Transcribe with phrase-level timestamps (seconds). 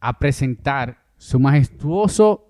[0.00, 2.46] a presentar su majestuoso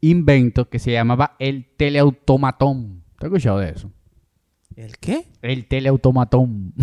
[0.00, 3.02] invento que se llamaba el teleautomatón.
[3.18, 3.90] ¿Te has escuchado de eso?
[4.76, 5.26] ¿El qué?
[5.42, 6.74] El teleautomatón.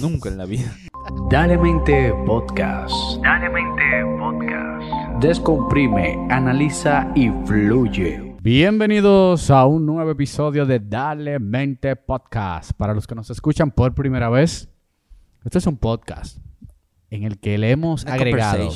[0.00, 0.72] Nunca en la vida.
[1.30, 2.94] Dale Mente Podcast.
[3.22, 5.22] Dale Mente Podcast.
[5.22, 8.36] Descomprime, analiza y fluye.
[8.40, 12.72] Bienvenidos a un nuevo episodio de Dale Mente Podcast.
[12.72, 14.68] Para los que nos escuchan por primera vez,
[15.44, 16.38] este es un podcast
[17.14, 18.68] en el que le hemos Una agregado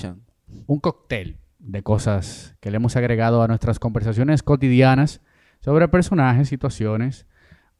[0.67, 5.21] un cóctel de cosas que le hemos agregado a nuestras conversaciones cotidianas
[5.61, 7.27] sobre personajes, situaciones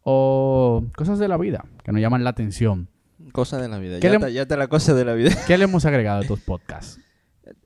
[0.03, 2.89] o cosas de la vida que nos llaman la atención.
[3.33, 3.99] Cosa de la vida.
[4.01, 5.31] ¿Qué Ya, le- ya está la cosa de la vida.
[5.47, 7.01] ¿Qué le hemos agregado a estos podcasts?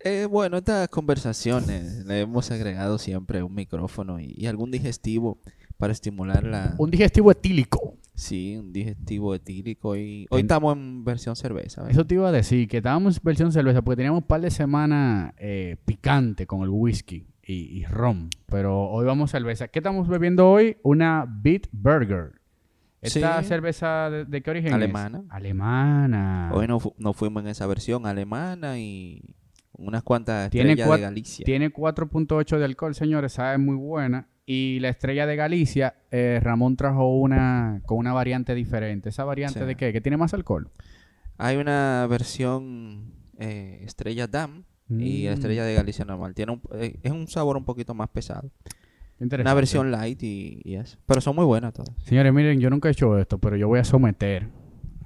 [0.05, 5.39] Eh, bueno, estas conversaciones le hemos agregado siempre un micrófono y, y algún digestivo
[5.79, 6.75] para estimular la...
[6.77, 7.95] Un digestivo etílico.
[8.21, 11.89] Sí, un digestivo etílico y hoy En- estamos en versión cerveza.
[11.89, 14.51] Eso te iba a decir, que estábamos en versión cerveza porque teníamos un par de
[14.51, 18.29] semanas eh, picante con el whisky y, y ron.
[18.47, 19.69] Pero hoy vamos a cerveza.
[19.69, 20.77] ¿Qué estamos bebiendo hoy?
[20.83, 22.33] Una Beat Burger.
[23.01, 23.49] ¿Esta Sí.
[23.49, 25.21] cerveza de, de qué origen Alemana.
[25.21, 25.25] es?
[25.31, 26.51] Alemana.
[26.53, 29.23] Hoy nos, fu- fuimos en esa versión alemana y
[29.73, 31.45] unas cuantas Tiene estrellas de Galicia.
[31.47, 33.33] Tiene 4.8 de alcohol, señores.
[33.33, 34.29] Sabe muy buena.
[34.53, 39.11] Y la estrella de Galicia, eh, Ramón trajo una con una variante diferente.
[39.11, 39.65] ¿Esa variante Sí.
[39.65, 39.93] de qué?
[39.93, 40.71] ¿Que tiene más alcohol?
[41.39, 45.35] Hay una versión eh, estrella Dam y la Mm.
[45.35, 46.35] estrella de Galicia normal.
[46.35, 48.51] Tiene un- eh, es un sabor un poquito más pesado.
[49.21, 50.99] Una versión light y, y eso.
[51.07, 51.95] Pero son muy buenas todas.
[52.05, 54.49] Señores, miren, yo nunca he hecho esto, pero yo voy a someter,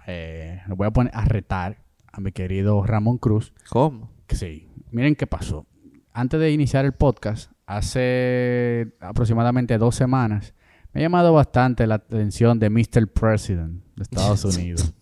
[0.06, 1.78] eh, lo voy a poner a retar
[2.10, 3.52] a mi querido Ramón Cruz.
[3.68, 4.10] ¿Cómo?
[4.26, 5.66] Que sí, miren qué pasó.
[6.12, 10.54] Antes de iniciar el podcast, hace aproximadamente dos semanas,
[10.92, 13.08] me ha llamado bastante la atención de Mr.
[13.08, 14.92] President de Estados Unidos.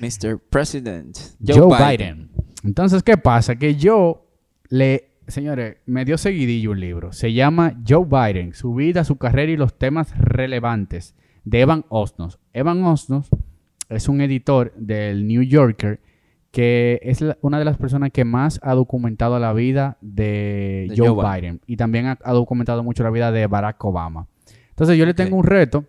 [0.00, 0.38] Mr.
[0.38, 1.16] President.
[1.46, 2.30] Joe, Biden.
[2.64, 3.56] Entonces, ¿qué pasa?
[3.56, 4.26] Que yo
[4.68, 7.12] le, señores, me dio seguidillo un libro.
[7.12, 11.14] Se llama Joe Biden, su vida, su carrera y los temas relevantes
[11.44, 12.38] de Evan Osnos.
[12.52, 13.28] Evan Osnos
[13.88, 16.00] es un editor del New Yorker
[16.52, 20.94] que es la- una de las personas que más ha documentado la vida de, De
[20.96, 21.60] Joe, Joe Biden.
[21.66, 24.28] Y también ha, ha documentado mucho la vida de Barack Obama.
[24.70, 25.84] Entonces yo le tengo un reto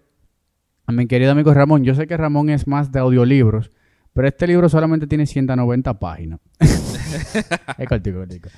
[0.87, 1.83] a mi querido amigo Ramón.
[1.83, 3.71] Yo sé que Ramón es más de audiolibros,
[4.13, 6.39] pero este libro solamente tiene 190 páginas.
[6.59, 8.49] es cortico, cortico.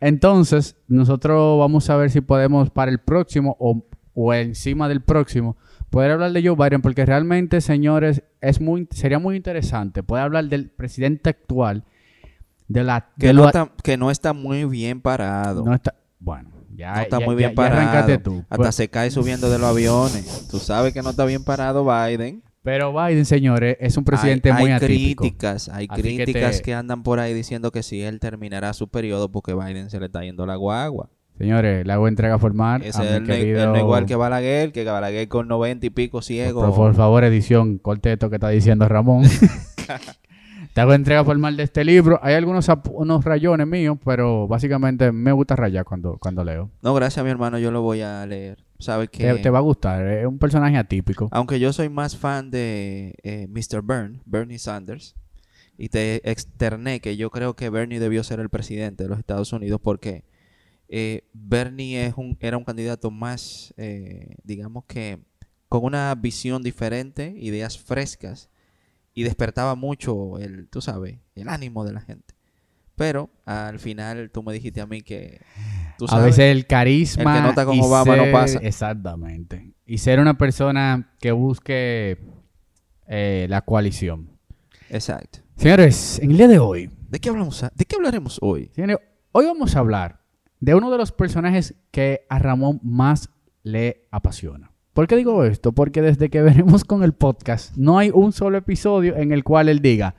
[0.00, 5.56] Entonces, nosotros vamos a ver si podemos para el próximo o, o encima del próximo
[5.90, 10.44] poder hablar de Joe Biden, porque realmente, señores, es muy, sería muy interesante poder hablar
[10.46, 11.84] del presidente actual,
[12.68, 13.08] de la...
[13.18, 15.64] Que de no, está, que no está muy bien parado.
[15.64, 15.94] no está...
[16.20, 18.18] Bueno, ya, No está ya- muy bien ya parado.
[18.20, 18.38] tú.
[18.50, 20.48] Hasta Pues- se cae subiendo de los aviones.
[20.50, 22.42] Tú sabes que no está bien parado Biden.
[22.62, 25.22] Pero Biden, señores, es un presidente hay, muy hay atípico.
[25.22, 28.74] críticas, hay Así que críticas te- que, andan por ahí diciendo que si él terminará
[28.74, 31.08] su periodo porque Biden se le está yendo la guagua.
[31.38, 33.62] Señores, le hago entrega formal Ese a es mi el, querido...
[33.62, 36.60] el no igual que Balaguer, que Balaguer con 90 y pico ciego.
[36.62, 39.24] Por, por favor, edición, corte esto que está diciendo Ramón.
[40.74, 42.20] Te hago entrega formal de este libro.
[42.22, 46.70] Hay algunos unos rayones míos, pero básicamente me gusta rayar cuando, cuando leo.
[46.82, 48.64] No, gracias mi hermano, yo lo voy a leer.
[48.78, 51.28] Sabes que Te, te va a gustar, es un personaje atípico.
[51.32, 53.82] aunque yo soy más fan de eh, Mr.
[53.82, 55.16] Byrne, Bernie Sanders,
[55.76, 59.52] y te externé que yo creo que Bernie debió ser el presidente de los Estados
[59.52, 60.24] Unidos porque
[60.88, 65.18] eh, Bernie es un, era un candidato más, eh, digamos que,
[65.68, 68.48] con una visión diferente, ideas frescas,
[69.14, 72.34] y despertaba mucho el, tú sabes, el ánimo de la gente.
[72.94, 75.40] Pero al final tú me dijiste a mí que,
[75.98, 77.36] tú A veces el carisma.
[77.38, 78.58] el que no con Obama no ser- pasa.
[78.62, 79.72] Exactamente.
[79.86, 82.18] Y ser una persona que busque
[83.06, 84.30] eh, la coalición.
[84.90, 85.40] exacto.
[85.56, 87.62] Señores, en el día de hoy, ¿De qué hablamos?
[87.64, 88.70] a- ¿De qué hablaremos hoy?
[88.74, 88.98] Señores,
[89.32, 90.17] hoy vamos a hablar
[90.60, 93.30] de uno de los personajes que a Ramón más
[93.62, 94.72] le apasiona.
[94.92, 95.72] ¿Por qué digo esto?
[95.72, 99.68] Porque desde que venimos con el podcast, no hay un solo episodio en el cual
[99.68, 100.14] él diga,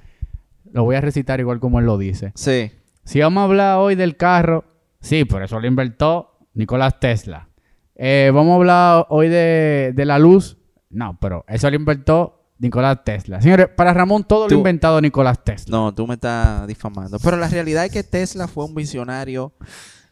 [0.72, 2.32] lo voy a recitar igual como él lo dice.
[2.36, 2.72] Sí.
[3.04, 4.64] Si vamos a hablar hoy del carro,
[5.02, 7.50] sí, por eso lo inventó Nicolás Tesla.
[7.96, 10.58] Eh, vamos a hablar hoy de, de la luz,
[10.90, 13.42] no, pero eso lo inventó Nicolás Tesla.
[13.42, 15.76] Señores, para Ramón todo lo Tú- inventado Nicolás Tesla.
[15.78, 17.18] No, tú me estás difamando.
[17.20, 19.54] Pero la realidad es que Tesla fue un visionario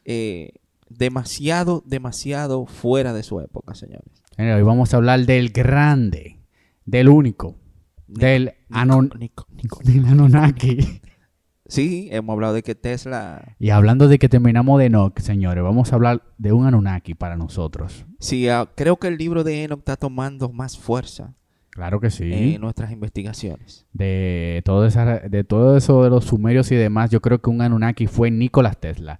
[0.07, 0.53] eh,
[0.89, 4.23] demasiado, demasiado fuera de su época, señores.
[4.39, 6.39] Hoy vamos a hablar del grande,
[6.85, 7.55] del único,
[8.07, 11.01] del, Anon- Nico- Nico- del Anunnaki.
[11.69, 13.55] Sí, hemos hablado de que Tesla...
[13.59, 17.35] Y hablando de que terminamos de Enoch, señores, vamos a hablar de un Anunnaki para
[17.35, 18.05] nosotros.
[18.21, 21.33] Sí, ah, creo que el libro de Enoch está tomando más fuerza.
[21.71, 22.31] Claro que sí.
[22.31, 23.85] en nuestras investigaciones.
[23.91, 27.61] de todo, esa, de todo eso de los sumerios y demás, yo creo que un
[27.61, 29.19] Anunnaki fue Nikola Tesla.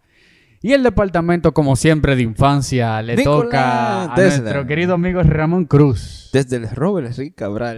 [0.67, 4.41] Y el departamento, como siempre, de infancia, le toca a Tesla.
[4.41, 6.29] nuestro querido amigo Ramón Cruz.
[6.33, 7.77] Desde el Robert Rick Cabral.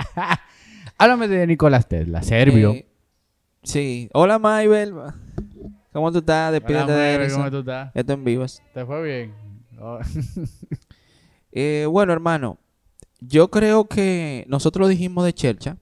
[0.98, 2.74] Háblame de Nikola Tesla, serbio.
[2.74, 2.86] Eh,
[3.64, 4.08] sí.
[4.12, 4.94] Hola, Maybel.
[5.92, 6.52] ¿Cómo tú estás?
[6.52, 7.32] Despídete de Maybel.
[7.32, 7.90] ¿Cómo tú estás?
[7.92, 8.62] Esto en vivos.
[8.72, 9.34] ¿Te fue bien?
[9.80, 9.98] Oh.
[11.52, 12.58] Eh, bueno, hermano,
[13.18, 15.78] yo creo que nosotros dijimos de Chelcha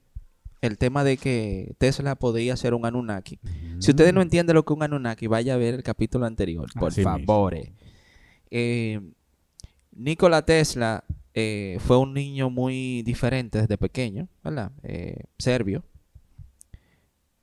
[0.61, 3.39] el tema de que Tesla podía ser un Anunnaki.
[3.79, 6.69] Si ustedes no entienden lo que es un Anunnaki, vaya a ver el capítulo anterior,
[6.77, 7.55] por favor.
[8.51, 8.99] Eh,
[9.91, 11.03] Nikola Tesla
[11.33, 14.71] eh, fue un niño muy diferente desde pequeño, ¿verdad?
[14.83, 15.83] Eh, serbio,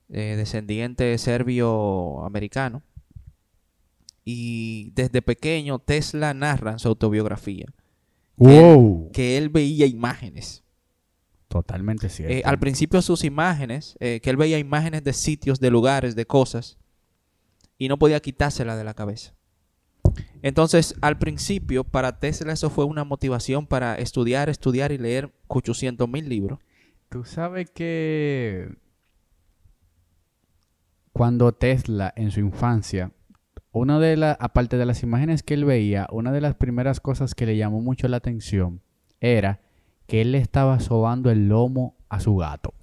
[0.09, 2.83] descendiente serbio-americano.
[4.25, 7.67] Y desde pequeño Tesla narra en su autobiografía
[8.37, 9.11] Wow.
[9.13, 10.63] que él veía imágenes.
[11.57, 12.35] Totalmente cierto.
[12.35, 16.27] Eh, al principio sus imágenes, eh, que él veía imágenes de sitios, de lugares, de
[16.27, 16.77] cosas,
[17.79, 19.35] y no podía quitársela de la cabeza.
[20.43, 26.07] Entonces, al principio, para Tesla eso fue una motivación para estudiar, estudiar y leer 800
[26.09, 26.59] mil libros.
[27.09, 28.69] Tú sabes que
[31.13, 33.13] cuando Tesla en su infancia,
[33.73, 37.35] una de las, aparte de las imágenes que él veía, una de las primeras cosas
[37.35, 38.83] que le llamó mucho la atención
[39.21, 39.66] era
[40.07, 42.75] que él le estaba sobando el lomo a su gato.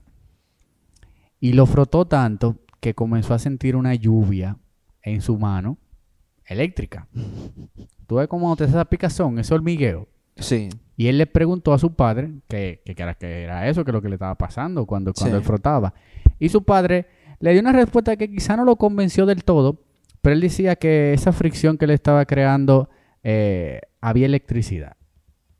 [1.40, 4.58] Y lo frotó tanto que comenzó a sentir una lluvia
[5.02, 5.78] en su mano
[6.46, 7.08] eléctrica.
[8.08, 10.08] Tú ves cómo te hace esa picazón, ese hormigueo.
[10.36, 10.70] Sí.
[10.98, 13.92] Y él le preguntó a su padre que, que, que era, que era eso, que
[13.92, 15.42] lo que le estaba pasando cuando, cuando Sí.
[15.42, 15.94] él frotaba.
[16.40, 17.08] Y su padre
[17.40, 19.82] le dio una respuesta que quizá no lo convenció del todo,
[20.22, 22.90] pero él decía que esa fricción que le estaba creando
[23.24, 24.98] eh, había electricidad.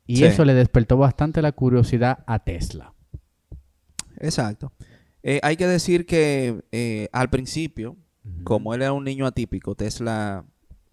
[0.06, 0.24] Y Sí.
[0.24, 2.92] eso le despertó bastante la curiosidad a Tesla.
[4.18, 4.72] Exacto.
[5.22, 7.96] Eh, hay que decir que eh, al principio,
[8.44, 10.44] como él era un niño atípico, Tesla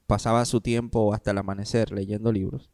[0.08, 2.70] pasaba su tiempo hasta el amanecer leyendo libros.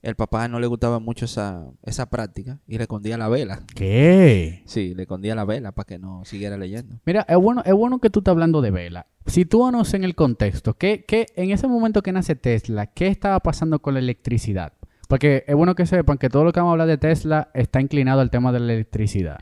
[0.00, 3.64] El papá no le gustaba mucho esa, esa práctica y le escondía la vela.
[3.74, 4.62] ¿Qué?
[4.64, 7.00] Sí, le escondía la vela para que no siguiera leyendo.
[7.04, 9.06] Mira, es bueno, es bueno que tú estás hablando de vela.
[9.26, 10.74] Sitúanos en el contexto.
[10.74, 14.72] ¿Qué, qué, en ese momento que nace Tesla, ¿qué estaba pasando con la electricidad?
[15.08, 17.80] Porque es bueno que sepan que todo lo que vamos a hablar de Tesla está
[17.80, 19.40] inclinado al tema de la electricidad.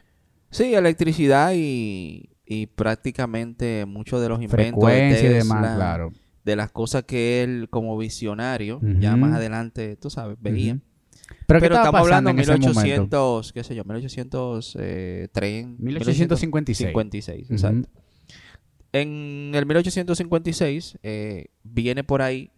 [0.51, 6.13] Sí, electricidad y, y prácticamente muchos de los inventos de Frecuencia y Tesla, demás, claro.
[6.45, 10.79] de las cosas que él como visionario, ya más adelante, tú sabes, veía.
[11.47, 12.83] Pero, ¿qué Pero estaba estamos hablando en de ese momento?
[12.83, 16.89] 1800, qué sé yo, 1830, 1856.
[16.89, 17.53] 56, Ujú.
[17.55, 17.89] exacto.
[18.93, 22.53] En el 1856 eh, viene por ahí.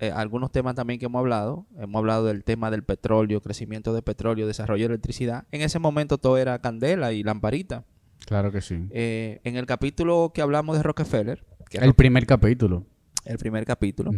[0.00, 1.66] Eh, algunos temas también que hemos hablado.
[1.78, 5.44] Hemos hablado del tema del petróleo, crecimiento de petróleo, desarrollo de electricidad.
[5.50, 7.84] En ese momento todo era candela y lamparita.
[8.26, 8.86] Claro que sí.
[8.90, 12.84] Eh, en el capítulo que hablamos de Rockefeller, que El primer capítulo.
[13.24, 14.10] el primer capítulo,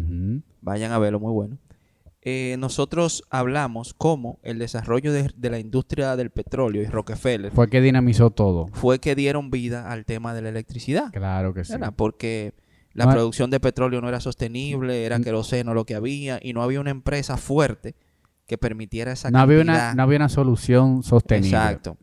[0.60, 1.58] vayan a verlo, muy bueno.
[2.22, 7.68] Eh, nosotros hablamos cómo el desarrollo de, de la industria del petróleo y Rockefeller Fue
[7.70, 8.66] que dinamizó todo.
[8.72, 11.10] fue que dieron vida al tema de la electricidad.
[11.12, 11.72] Claro que sí.
[11.72, 11.94] ¿verdad?
[11.96, 12.52] Porque
[12.92, 16.80] la producción de petróleo no era sostenible, era queroseno lo que había y no había
[16.80, 17.94] una empresa fuerte
[18.46, 21.56] que permitiera esa No había, una, no había una solución sostenible.
[21.56, 21.96] Exacto.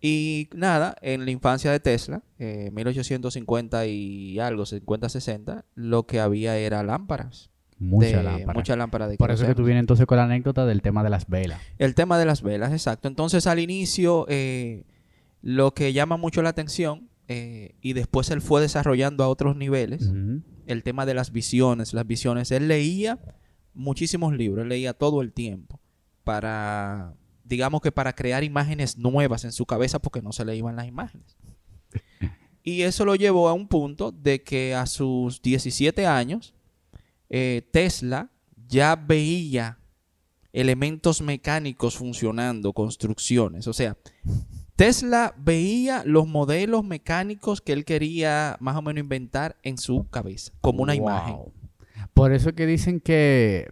[0.00, 6.56] Y nada, en la infancia de Tesla, eh, 1850 y algo, 50-60, lo que había
[6.56, 7.50] era lámparas.
[7.78, 8.58] Mucha de, lámpara.
[8.58, 11.10] Mucha lámpara de Por eso que tú vienes entonces con la anécdota del tema de
[11.10, 11.60] las velas.
[11.78, 13.08] El tema de las velas, exacto.
[13.08, 14.84] Entonces al inicio eh,
[15.42, 20.10] lo que llama mucho la atención eh, y después él fue desarrollando a otros niveles
[20.66, 21.92] el tema de las visiones.
[21.92, 23.18] Las visiones, él leía
[23.74, 25.80] muchísimos libros, él leía todo el tiempo
[26.24, 27.14] para,
[27.44, 30.86] digamos que para crear imágenes nuevas en su cabeza porque no se le iban las
[30.86, 31.36] imágenes.
[32.62, 36.52] Y eso lo llevó a un punto de que a sus 17 años
[37.28, 38.30] eh, Tesla
[38.66, 39.78] ya veía
[40.52, 43.68] elementos mecánicos funcionando, construcciones.
[43.68, 43.96] O sea,
[44.76, 50.52] Tesla veía los modelos mecánicos que él quería más o menos inventar en su cabeza,
[50.60, 51.02] como una Wow.
[51.02, 51.36] imagen.
[52.12, 53.68] Por eso que dicen que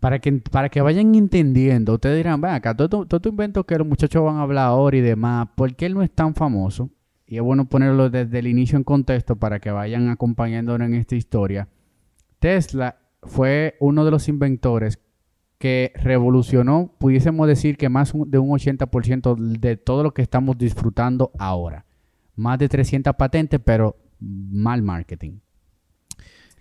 [0.00, 3.78] para que para que vayan entendiendo, ustedes dirán, ven acá, todo, todo tu invento que
[3.78, 6.90] los muchachos van a hablar ahora y demás, ¿por qué él no es tan famoso?
[7.26, 11.14] Y es bueno ponerlo desde el inicio en contexto para que vayan acompañándonos en esta
[11.14, 11.68] historia.
[12.38, 14.98] Tesla fue uno de los inventores
[15.58, 20.56] que revolucionó, pudiésemos decir que más un- de un 80% de todo lo que estamos
[20.56, 21.84] disfrutando ahora.
[22.36, 25.38] Más de 300 patentes, pero mal marketing.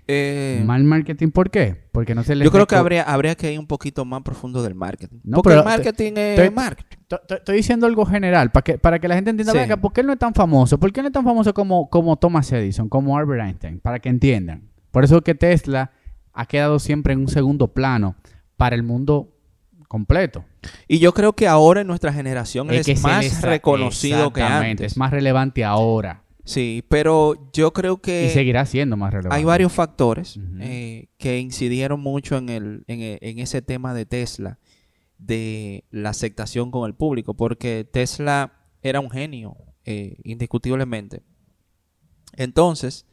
[0.10, 1.76] Eh, Mal marketing, ¿por qué?
[1.92, 4.64] Porque no se le yo creo que habría, habría que ir un poquito más profundo
[4.64, 5.18] del marketing.
[5.26, 6.98] No, Porque pero el marketing te- es marketing.
[7.30, 9.76] Estoy diciendo algo general, para que, para que la gente entienda, Sí.
[9.82, 10.80] ¿por qué él no es tan famoso?
[10.80, 13.80] ¿Por qué no es tan famoso como, como Thomas Edison, como Albert Einstein?
[13.82, 14.70] Para que entiendan.
[14.92, 15.92] Por eso que Tesla
[16.32, 18.16] ha quedado siempre en un segundo plano
[18.58, 19.34] para el mundo
[19.88, 20.44] completo.
[20.88, 24.34] Y yo creo que ahora en nuestra generación Es es, que se más les- reconocido
[24.34, 24.92] que antes.
[24.94, 26.24] Es más relevante ahora.
[26.44, 29.36] Sí, pero yo creo que y seguirá siendo más relevante.
[29.38, 34.06] hay varios factores eh, que incidieron mucho en, el, en, e- en ese tema de
[34.06, 34.58] Tesla,
[35.18, 41.22] de la aceptación con el público, porque Tesla era un genio, eh, indiscutiblemente.
[42.34, 43.06] Entonces,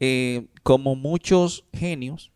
[0.00, 2.32] eh, como muchos genios,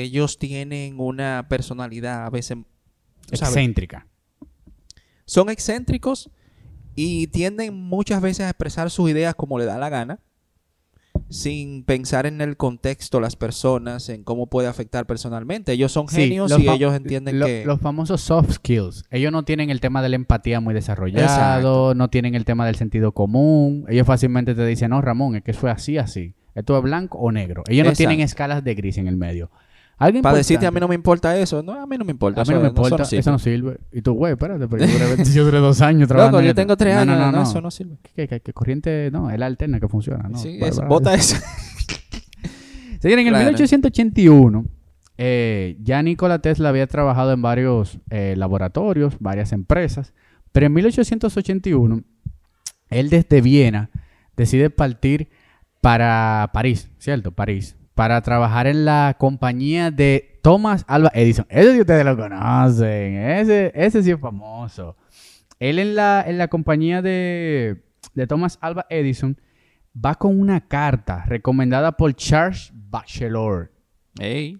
[0.00, 2.58] ellos tienen una personalidad a veces...
[3.32, 4.06] sabes, Excéntrica.
[5.24, 6.30] son excéntricos
[6.94, 10.20] y tienden muchas veces a expresar sus ideas como le da la gana,
[11.28, 15.72] sin pensar en el contexto, las personas, en cómo puede afectar personalmente.
[15.72, 17.64] Ellos son Sí, genios y ellos entienden lo- que...
[17.64, 19.04] Los famosos soft skills.
[19.10, 21.94] Ellos no tienen el tema de la empatía muy desarrollado, Exacto.
[21.94, 23.86] no tienen el tema del sentido común.
[23.88, 26.34] Ellos fácilmente te dicen, no, Ramón, es que es así, así.
[26.54, 27.62] Esto es blanco o negro.
[27.68, 29.50] Ellos no tienen escalas de gris en el medio.
[29.98, 31.62] Algo Para decirte, a mí no me importa eso.
[31.62, 32.40] No, a mí no me importa.
[32.40, 33.20] a mí no eso- me importa, sirve.
[33.20, 33.78] eso no sirve.
[33.92, 36.38] Y tú, güey, espérate, pero yo duré, yo duré dos años trabajando.
[36.38, 36.60] Loco, yo esto".
[36.62, 37.18] tengo tres No, años.
[37.18, 37.42] No, no, no.
[37.42, 37.98] eso no sirve.
[38.14, 40.28] Que corriente, no, es la alterna que funciona.
[40.28, 41.36] No, sí, eso, bota eso.
[43.02, 43.38] En el Claro.
[43.46, 44.64] 1881,
[45.18, 50.14] eh, ya Nikola Tesla había trabajado en varios eh, laboratorios, varias empresas,
[50.52, 52.02] pero en 1881,
[52.90, 53.90] él desde Viena
[54.36, 55.28] decide partir
[55.80, 57.32] para París, ¿cierto?
[57.32, 61.46] París, para trabajar en la compañía de Thomas Alva Edison.
[61.48, 64.96] Ese sí ustedes lo conocen, ese, ese sí es famoso.
[65.58, 67.84] Él en la, en la compañía de,
[68.14, 69.38] de Thomas Alva Edison
[69.94, 73.70] va con una carta recomendada por Charles Bachelor.
[74.18, 74.58] Ey,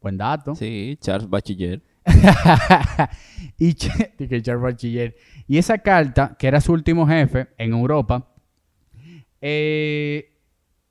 [0.00, 0.54] Buen dato.
[0.54, 1.82] sí, Charles Bachiller.
[3.58, 5.16] y, Charles Bachiller.
[5.46, 8.28] Y esa carta, que era su último jefe en Europa,
[9.40, 10.37] eh,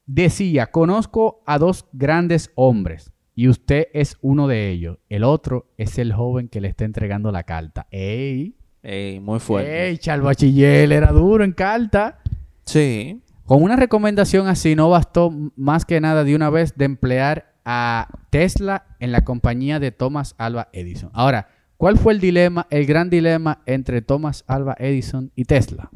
[0.08, 4.98] decía, conozco a dos grandes hombres y usted es uno de ellos.
[5.10, 7.86] El otro es el joven que le está entregando la carta.
[7.92, 8.56] ¡Ey!
[8.82, 9.90] Ey, muy fuerte.
[9.90, 9.98] ¡Ey!
[10.00, 12.20] Charles Bachiller era duro en carta.
[12.64, 13.22] Sí.
[13.46, 18.08] Con una recomendación así no bastó más que nada de una vez de emplear a
[18.30, 21.12] Tesla en la compañía de Thomas Alva Edison.
[21.14, 25.92] Ahora, ¿cuál fue el dilema, el gran dilema entre Thomas Alva Edison y Tesla?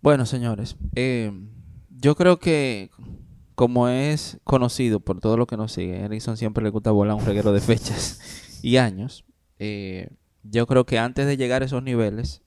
[0.00, 1.30] Bueno, señores, eh,
[2.02, 2.90] yo creo que
[3.54, 7.14] como es conocido por todo lo que nos sigue, a Edison siempre le gusta volar
[7.14, 9.24] un reguero de fechas y años.
[9.58, 10.08] eh,
[10.42, 12.42] yo creo que antes de llegar a esos niveles,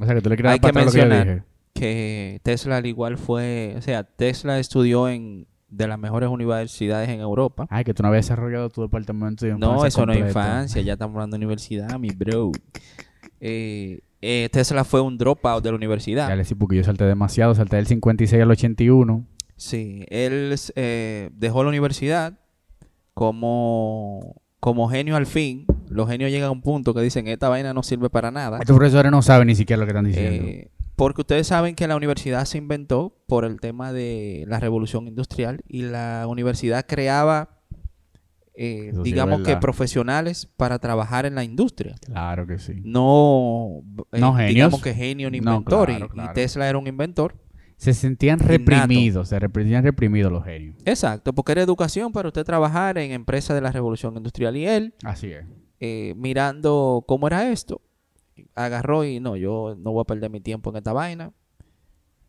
[0.00, 1.44] O sea, que tú le quieres Hay que lo mencionar
[1.74, 7.20] que Tesla al igual fue, o sea, Tesla estudió en de las mejores universidades en
[7.20, 7.66] Europa.
[7.68, 10.80] Ay, que tú no habías desarrollado tu departamento de No, infancia eso no es infancia,
[10.82, 12.52] ya estamos hablando de universidad, mi bro.
[13.40, 16.28] Eh, eh, Tesla fue un dropout de la universidad.
[16.28, 19.26] Ya le sí, porque yo salté demasiado, salté del 56 al 81.
[19.56, 22.38] Sí, él eh, dejó la universidad
[23.12, 25.66] como, como genio al fin.
[25.88, 28.58] Los genios llegan a un punto que dicen, esta vaina no sirve para nada.
[28.58, 30.48] Estos profesores no saben ni siquiera lo que están diciendo.
[30.48, 35.08] Eh, porque ustedes saben que la universidad se inventó por el tema de la revolución
[35.08, 37.53] industrial y la universidad creaba,
[38.56, 41.96] eh, sí digamos que profesionales para trabajar en la industria.
[42.04, 42.74] claro que sí.
[42.84, 43.82] No,
[44.12, 44.54] eh, No genios.
[44.54, 45.90] digamos que genio ni No, inventor.
[45.90, 46.32] y- claro, y, claro.
[46.34, 47.34] Tesla era un inventor.
[47.76, 50.76] Se sentían reprimidos, se sentían reprimidos los genios.
[50.84, 54.56] Exacto, porque era educación para usted trabajar en empresas de la revolución industrial.
[54.56, 55.44] Y él, Así es.
[55.80, 57.82] eh, mirando cómo era esto,
[58.54, 61.32] agarró y no, yo no voy a perder mi tiempo en esta vaina.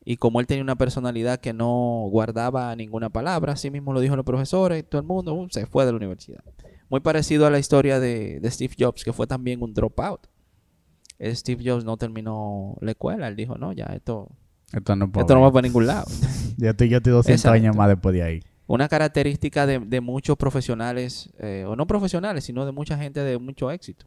[0.07, 4.15] Y como él tenía una personalidad que no guardaba ninguna palabra, así mismo lo dijo
[4.15, 6.43] los profesores, todo el mundo uh, se fue de la universidad.
[6.89, 10.27] Muy parecido a la historia de, de Steve Jobs, que fue también un dropout.
[11.17, 14.29] Eh, Steve Jobs no terminó la escuela, él dijo, no, ya, esto,
[14.71, 16.05] Esto no, esto no va para ningún lado.
[16.57, 17.53] Ya estoy, ya estoy 200 Exacto.
[17.53, 18.39] años más después de ahí.
[18.65, 23.37] Una característica de, de muchos profesionales, eh, o no profesionales, sino de mucha gente de
[23.37, 24.05] mucho éxito.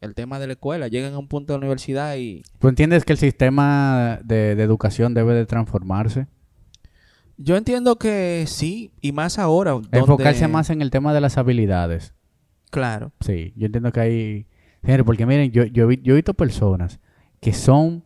[0.00, 3.04] El tema de la escuela, llegan a un punto de la universidad y ¿Tú entiendes
[3.04, 6.26] que el sistema de, de educación debe de transformarse?
[7.42, 9.70] yo entiendo que sí, y más ahora.
[9.72, 12.14] donde- Enfocarse más en el tema de las habilidades.
[12.70, 14.46] Claro, Sí, yo entiendo que hay...
[15.04, 17.00] Porque miren, yo, yo, yo he visto personas
[17.40, 18.02] que son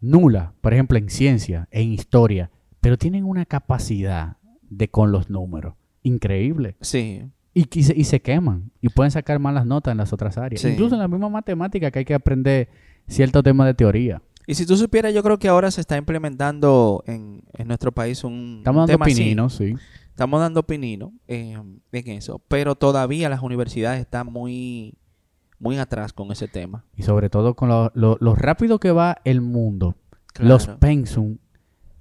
[0.00, 2.50] nulas, por ejemplo, en ciencia, en historia,
[2.82, 4.36] pero tienen una capacidad
[4.68, 6.76] de con los números increíble.
[6.80, 8.70] sí, Y, y se, y se queman.
[8.80, 10.60] Y pueden sacar malas notas en las otras áreas.
[10.62, 10.68] Sí.
[10.68, 12.68] Incluso en la misma matemática que hay que aprender
[13.08, 14.22] cierto tema de teoría.
[14.46, 18.24] Y si tú supieras, yo creo que ahora se está implementando en, en nuestro país
[18.24, 19.14] un, Estamos un dando tema así.
[19.14, 19.74] pininos, sí.
[20.08, 21.56] Estamos dando opinión eh,
[21.92, 24.94] en eso, pero todavía las universidades están muy,
[25.58, 26.84] muy atrás con ese tema.
[26.96, 29.96] Y sobre todo con lo, lo- lo rápido que va el mundo.
[30.38, 31.38] Los pensum.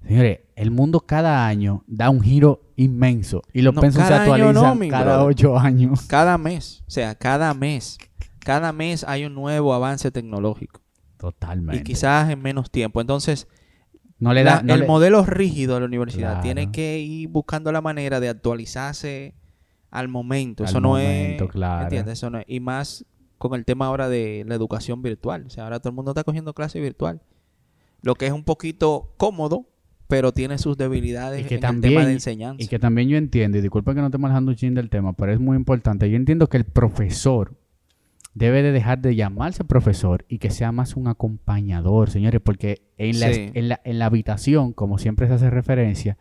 [0.08, 3.42] Señores, el mundo cada año da un giro inmenso.
[3.54, 5.28] Y los No, pensum se actualizan no, mi cada brother.
[5.30, 6.02] ocho años.
[6.08, 7.98] Cada mes, o sea, cada mes,
[8.40, 10.82] cada mes hay un nuevo avance tecnológico
[11.18, 11.82] Totalmente.
[11.82, 13.02] y quizás en menos tiempo.
[13.02, 13.48] Entonces,
[14.20, 16.42] no le la- da, no el le- modelo rígido de la universidad Claro.
[16.42, 19.36] tiene que ir buscando la manera de actualizarse
[19.92, 20.64] al momento.
[20.64, 21.84] Al Eso no momento, es, claro.
[21.84, 22.14] ¿entiendes?
[22.14, 23.06] Eso no es- y más
[23.38, 25.46] con el tema ahora de la educación virtual.
[25.46, 27.22] O sea, ahora todo el mundo está cogiendo clase virtual.
[28.02, 29.66] Lo que es un poquito cómodo,
[30.10, 32.62] pero tiene sus debilidades Y que en el tema también- de enseñanza.
[32.64, 35.14] Y que también yo entiendo, y disculpa que no esté manejando un chin del tema,
[35.14, 36.10] pero es muy importante.
[36.10, 37.54] Yo entiendo que el profesor
[38.34, 43.20] debe de dejar de llamarse profesor y que sea más un acompañador, señores, porque en
[43.20, 43.52] la, Sí.
[43.54, 46.18] en la, en la habitación, como siempre se hace referencia,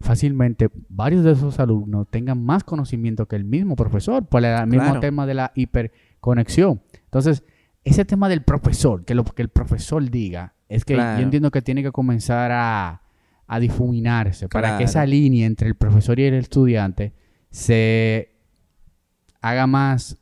[0.00, 4.84] fácilmente varios de esos alumnos tengan más conocimiento que el mismo profesor por el mismo
[4.84, 5.00] Claro.
[5.00, 6.80] tema de la hiperconexión.
[7.04, 7.44] Entonces,
[7.84, 11.18] ese tema del profesor, que lo que el profesor diga, es que Claro.
[11.18, 13.02] yo entiendo que tiene que comenzar a,
[13.48, 17.14] a difuminarse para que esa línea entre el profesor y el estudiante
[17.50, 18.36] se
[19.40, 20.18] haga más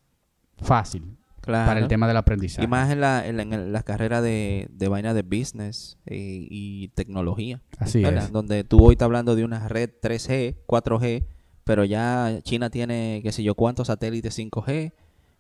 [0.59, 2.65] fácil para el tema del aprendizaje.
[2.65, 6.47] Y más en la, en la, en la carrera de, de vaina de business eh,
[6.51, 7.63] y tecnología.
[7.79, 8.25] Así ¿verdad?
[8.25, 8.33] es.
[8.33, 11.27] Donde tú hoy estás hablando de una red 3G, 4G,
[11.65, 14.93] pero ya China tiene qué sé yo cuántos satélites 5G.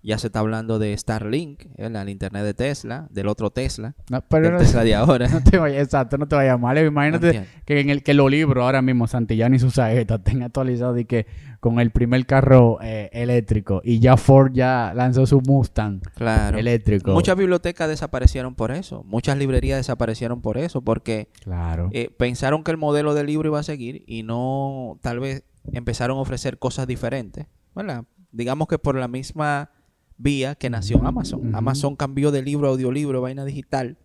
[0.02, 2.02] Ya se está hablando de Starlink, ¿verdad?
[2.02, 5.26] el internet de Tesla, del otro Tesla, No, pero no, Tesla de ahora.
[5.32, 6.78] no te vayas, exacto, no te vayas mal.
[6.78, 10.98] Imagínate que en el que los libros ahora mismo Santillán y sus saetas estén actualizados
[11.00, 11.26] y que
[11.58, 16.56] con el primer carro eh, eléctrico y ya Ford ya lanzó su Mustang Claro.
[16.58, 17.10] eléctrico.
[17.12, 21.88] Muchas bibliotecas desaparecieron por eso, muchas librerías desaparecieron por eso, porque Claro.
[21.92, 26.18] eh, pensaron que el modelo del libro iba a seguir y no, tal vez empezaron
[26.18, 28.04] a ofrecer cosas diferentes, ¿verdad?
[28.30, 29.70] Digamos que por la misma
[30.18, 31.54] vía que nació Amazon.
[31.54, 33.98] Amazon cambió de libro a audiolibro, vaina digital.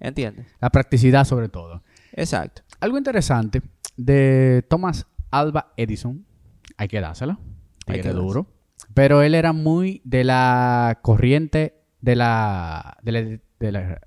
[0.00, 0.46] ¿Entiendes?
[0.60, 1.82] La practicidad sobre todo.
[2.12, 2.62] Exacto.
[2.80, 3.62] Algo interesante
[3.96, 6.24] de Thomas Alba Edison,
[6.76, 7.38] hay que dárselo,
[7.86, 8.46] Hay que duro,
[8.94, 13.20] pero él era muy de la corriente de la, de la,
[13.58, 14.00] de la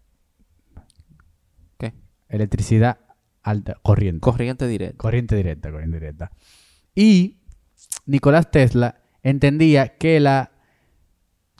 [1.78, 1.94] ¿Qué?
[2.30, 3.00] electricidad
[3.44, 4.98] alta, corriente, Corriente directa.
[4.98, 6.32] corriente directa, corriente directa.
[6.96, 7.42] Y
[8.06, 10.51] Nicolás Tesla entendía que la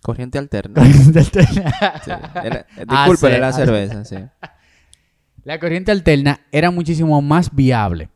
[0.02, 0.76] Corriente alterna.
[0.82, 2.12] corriente alterna, Sí.
[2.44, 4.16] Era- Ah, ah, cerveza, sí.
[5.44, 8.10] La corriente alterna era muchísimo más viable.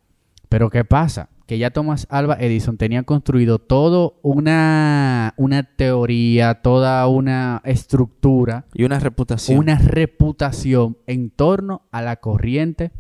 [0.50, 1.30] Pero ¿qué pasa?
[1.48, 8.84] Que ya Thomas Alva Edison tenía construido todo una, una teoría, toda una estructura, Y
[8.84, 12.92] una reputación una reputación en torno a la corriente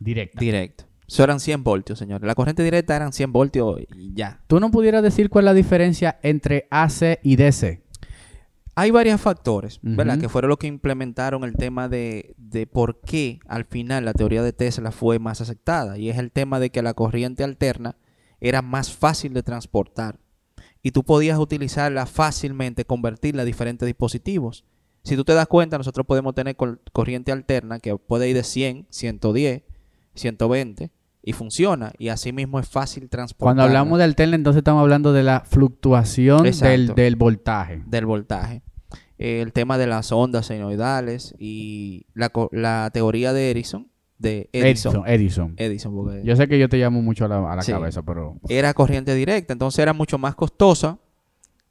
[0.00, 0.38] directa.
[0.40, 0.84] directa.
[1.10, 2.24] Eso eran 100 voltios, señores.
[2.26, 4.40] La corriente directa eran 100 voltios y ya.
[4.46, 7.82] ¿Tú no pudieras decir cuál es la diferencia entre AC y DC?
[8.76, 10.14] Hay varios factores, ¿verdad?
[10.20, 14.42] Que fueron los que implementaron el tema de, de por qué al final la teoría
[14.44, 15.98] de Tesla fue más aceptada.
[15.98, 17.96] Y es el tema de que la corriente alterna
[18.40, 20.20] era más fácil de transportar.
[20.82, 24.64] Y tú podías utilizarla fácilmente, convertirla a diferentes dispositivos.
[25.02, 28.44] Si tú te das cuenta, nosotros podemos tener cor- corriente alterna que puede ir de
[28.44, 29.62] 100, 110,
[30.14, 30.90] 120
[31.22, 31.92] y funciona.
[31.98, 33.44] Y así mismo es fácil transportar.
[33.46, 37.82] Cuando hablamos de alterna, entonces estamos hablando de la fluctuación del, del voltaje.
[37.86, 38.62] del voltaje.
[39.18, 45.04] Eh, el tema de las ondas senoidales y la, la teoría de Edison, de Edison,
[45.06, 45.06] Edison.
[45.06, 45.54] Edison.
[45.58, 47.70] Edison, porque Yo sé que yo te llamo mucho a la, a la Sí.
[47.72, 48.36] cabeza, pero...
[48.48, 50.98] era corriente directa, entonces era mucho más costosa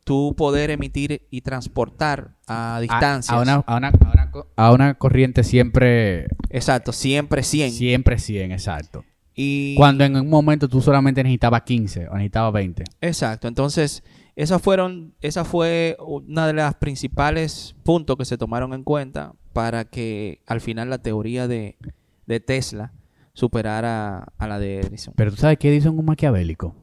[0.03, 3.35] tú poder emitir y transportar a distancias.
[3.37, 6.27] A, una, a, una, a, una, co- a una corriente siempre...
[6.49, 7.71] Exacto, siempre 100.
[7.71, 9.03] Siempre 100, exacto.
[9.41, 12.83] Y Cuando en un momento tú solamente necesitabas 15 o necesitabas 20.
[12.99, 14.03] Exacto, entonces
[14.35, 19.85] esas fueron, esa fue una de las principales puntos que se tomaron en cuenta para
[19.85, 21.77] que al final la teoría de,
[22.25, 22.91] de Tesla
[23.33, 25.13] superara a la de Edison.
[25.15, 26.75] Pero tú sabes que Edison es un maquiavélico.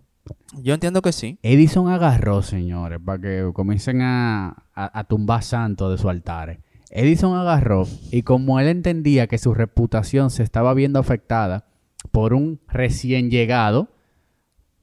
[0.63, 1.39] Yo entiendo que sí.
[1.43, 6.61] Edison agarró, señores, para que comiencen a, a- a tumbar santos de su altar.
[6.91, 11.67] Edison agarró y como él entendía que su reputación se estaba viendo afectada
[12.13, 13.89] por un recién llegado,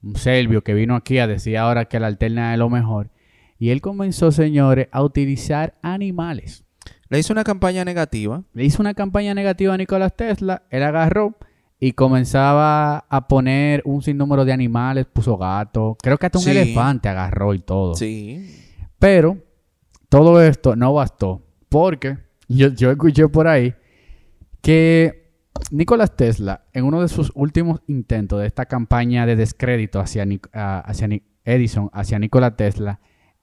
[0.01, 3.09] un serbio que vino aquí a decir ahora que la alterna es lo mejor,
[3.59, 6.65] y él comenzó, señores, a utilizar animales.
[7.09, 8.43] Le hizo una campaña negativa.
[8.53, 11.35] Le hizo una campaña negativa a Nicolás Tesla, él agarró
[11.79, 16.49] y comenzaba a poner un sinnúmero de animales, puso gato, creo que hasta un Sí.
[16.51, 17.93] elefante agarró y todo.
[17.95, 18.65] Sí.
[18.99, 19.37] Pero
[20.09, 23.73] todo esto no bastó, porque yo, yo escuché por ahí
[24.61, 25.22] que
[25.75, 31.09] Nicolás Tesla, en uno de sus últimos intentos de esta campaña de descrédito hacia, hacia
[31.45, 32.99] Edison, hacia Nikola Tesla,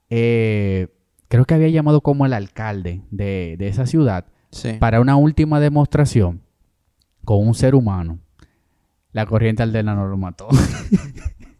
[0.09, 0.87] eh,
[1.27, 4.73] creo que había llamado como el alcalde de, de esa ciudad Sí.
[4.79, 6.41] para una última demostración
[7.23, 8.19] con un ser humano.
[9.13, 10.47] La corriente alterna no lo mató.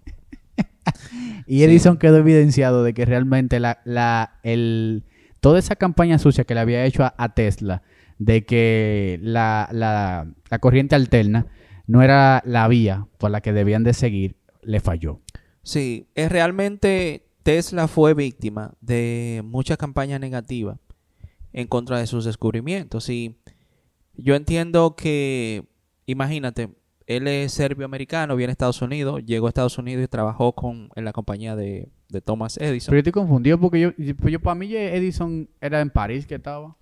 [1.47, 5.03] y Edison quedó evidenciado de que realmente la, la- el,
[5.39, 7.81] toda esa campaña sucia que le había hecho a, a Tesla
[8.23, 11.47] de que la, la- la corriente alterna
[11.88, 15.19] no era la vía por la que debían de seguir, le falló.
[15.63, 20.77] Sí, es realmente Tesla fue víctima de mucha campaña negativa
[21.51, 23.10] en contra de sus descubrimientos.
[23.10, 23.38] Y
[24.13, 25.63] yo entiendo que,
[26.05, 26.69] imagínate,
[27.07, 31.05] él es serbio-americano, viene a Estados Unidos, llegó a Estados Unidos y trabajó con, en
[31.05, 32.91] la compañía de, de Thomas Edison.
[32.91, 36.77] Pero yo estoy confundido porque yo, yo para mí Edison era en París que estaba.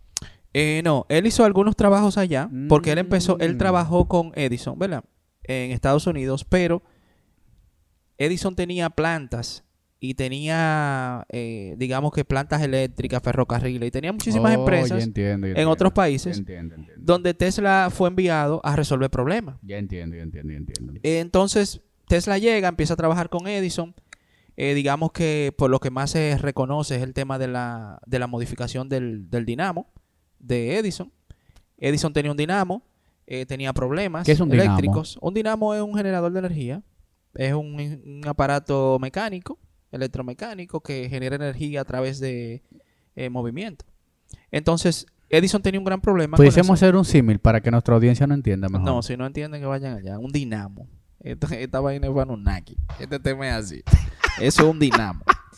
[0.54, 3.58] Eh, no, él hizo algunos trabajos allá, porque él empezó, él Mm.
[3.60, 5.04] trabajó con Edison, ¿verdad?
[5.44, 6.82] En Estados Unidos, pero
[8.18, 9.64] Edison tenía plantas
[10.02, 15.48] y tenía, eh, digamos que plantas eléctricas, ferrocarriles, y tenía muchísimas Oh, ya empresas entiendo,
[15.48, 15.72] ya en entiendo.
[15.72, 16.76] otros países entiendo.
[16.98, 19.58] donde Tesla fue enviado a resolver problemas.
[19.62, 20.94] Ya entiendo, ya entiendo, ya entiendo.
[21.04, 23.94] Entonces, Tesla llega, empieza a trabajar con Edison.
[24.58, 28.20] Eh, digamos que por lo que más se reconoce es el tema de la, de
[28.20, 29.88] la modificación del, del dinamo
[30.40, 31.12] de Edison.
[31.78, 32.84] Edison tenía un dinamo,
[33.28, 34.72] eh, tenía problemas ¿Qué es un dinamo?
[34.72, 35.18] eléctricos.
[35.22, 36.84] Un dinamo es un generador de energía.
[37.36, 39.60] Es un, un aparato mecánico,
[39.92, 42.64] electromecánico, que genera energía a través de
[43.16, 43.86] eh, movimiento.
[44.52, 46.38] Entonces, Edison tenía un gran problema.
[46.38, 48.86] Pudiésemos hacer un símil para que nuestra audiencia no entienda mejor.
[48.86, 50.18] No, si no entienden que vayan allá.
[50.18, 50.88] Un dinamo.
[51.20, 52.78] Esta, esta vaina es Anunnaki.
[53.00, 53.84] Este tema es así.
[54.40, 55.24] Eso es un dinamo.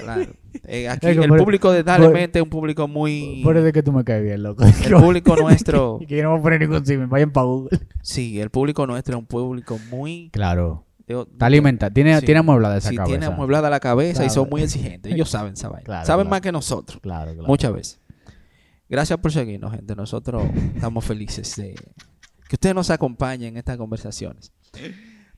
[0.00, 0.32] Claro.
[0.66, 3.40] Eh, aquí el por- público de Dale Mente es un público muy...
[3.42, 4.64] Por eso es que tú me caes bien, loco.
[4.64, 5.98] El público nuestro...
[6.06, 7.78] que yo no voy a poner ningún símil, vayan para Google.
[8.02, 10.30] Sí, el público nuestro es un público muy...
[10.32, 10.86] Claro.
[11.06, 11.92] Está alimentado.
[11.92, 12.24] Tiene, Sí.
[12.26, 13.10] tiene amueblada esa Sí, cabeza.
[13.10, 15.12] tiene amueblada la cabeza y son muy exigentes.
[15.12, 15.84] Ellos saben esa vaina.
[15.84, 16.30] Claro, saben claro.
[16.30, 16.98] más que nosotros.
[17.02, 17.34] Claro.
[17.46, 18.00] Muchas veces.
[18.88, 19.94] Gracias por seguirnos, gente.
[19.96, 21.74] Nosotros estamos felices de
[22.48, 24.52] que ustedes nos acompañen en estas conversaciones.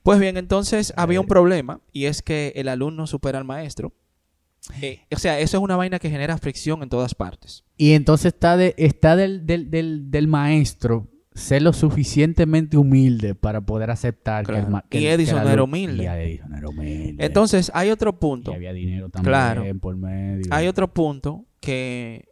[0.07, 3.91] Pues bien, entonces había un problema y es que el alumno supera al maestro.
[4.81, 7.65] Eh, o sea, eso es una vaina que genera fricción en todas partes.
[7.75, 13.59] Y entonces está, de, está del, del, del, del maestro ser lo suficientemente humilde para
[13.59, 16.03] poder aceptar que el que Y que Edison era humilde.
[16.03, 17.25] Y Edison era humilde.
[17.25, 18.53] Entonces, hay otro Y punto.
[18.53, 19.65] había dinero también Claro.
[19.81, 20.45] por medio.
[20.51, 22.29] Hay otro punto que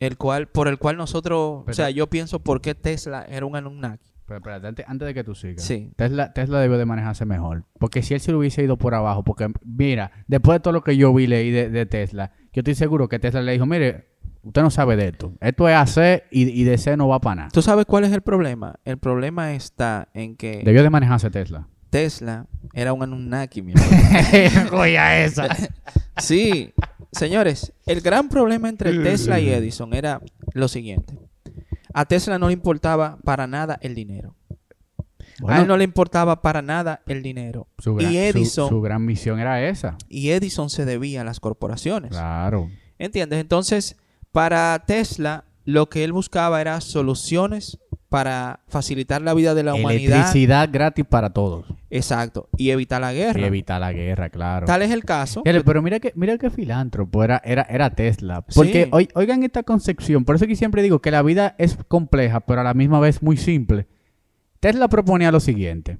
[0.00, 3.54] el cual por el cual nosotros, o sea, yo pienso por qué Tesla era un
[3.54, 4.09] Anunnaki.
[4.30, 5.64] Pero espérate, antes, antes de que tú sigas.
[5.64, 5.90] Sí.
[5.96, 7.64] Tesla, Tesla debió de manejarse mejor.
[7.80, 10.84] Porque si él se lo hubiese ido por abajo, porque mira, después de todo lo
[10.84, 14.06] que yo vi leí de, de Tesla, yo estoy seguro que Tesla le dijo, mire,
[14.44, 15.32] usted no sabe de esto.
[15.40, 17.48] Esto es AC y, y de C no va para nada.
[17.52, 18.76] ¿Tú sabes cuál es el problema?
[18.84, 21.66] El problema está en que Debió de manejarse Tesla.
[21.90, 23.74] Tesla era un Anunnaki, mi.
[24.72, 25.48] Oye, esa.
[26.18, 26.72] Sí,
[27.10, 30.20] señores, el gran problema entre Tesla y Edison era
[30.54, 31.18] lo siguiente.
[31.94, 34.34] A Tesla no le importaba para nada el dinero.
[35.46, 37.66] a él no le importaba para nada el dinero.
[37.78, 39.96] su, gran, y su- Edison su gran misión era esa.
[40.08, 42.10] y Edison se debía a las corporaciones.
[42.10, 42.68] Claro.
[42.98, 43.40] ¿Entiendes?
[43.40, 43.96] Entonces,
[44.32, 47.78] para Tesla, lo que él buscaba era soluciones
[48.10, 50.16] para facilitar la vida de la humanidad.
[50.16, 51.64] Electricidad gratis para todos.
[51.90, 52.48] Exacto.
[52.58, 53.40] Y evitar la guerra.
[53.40, 54.66] Y evitar la guerra, claro.
[54.66, 55.42] Tal es el caso.
[55.44, 58.42] Pero mira que, mira que filántropo era, era, era Tesla.
[58.42, 58.90] Porque Sí.
[58.92, 60.24] oi- oigan esta concepción.
[60.24, 63.22] Por eso que siempre digo que la vida es compleja, pero a la misma vez
[63.22, 63.86] muy simple.
[64.58, 65.98] Tesla proponía lo siguiente.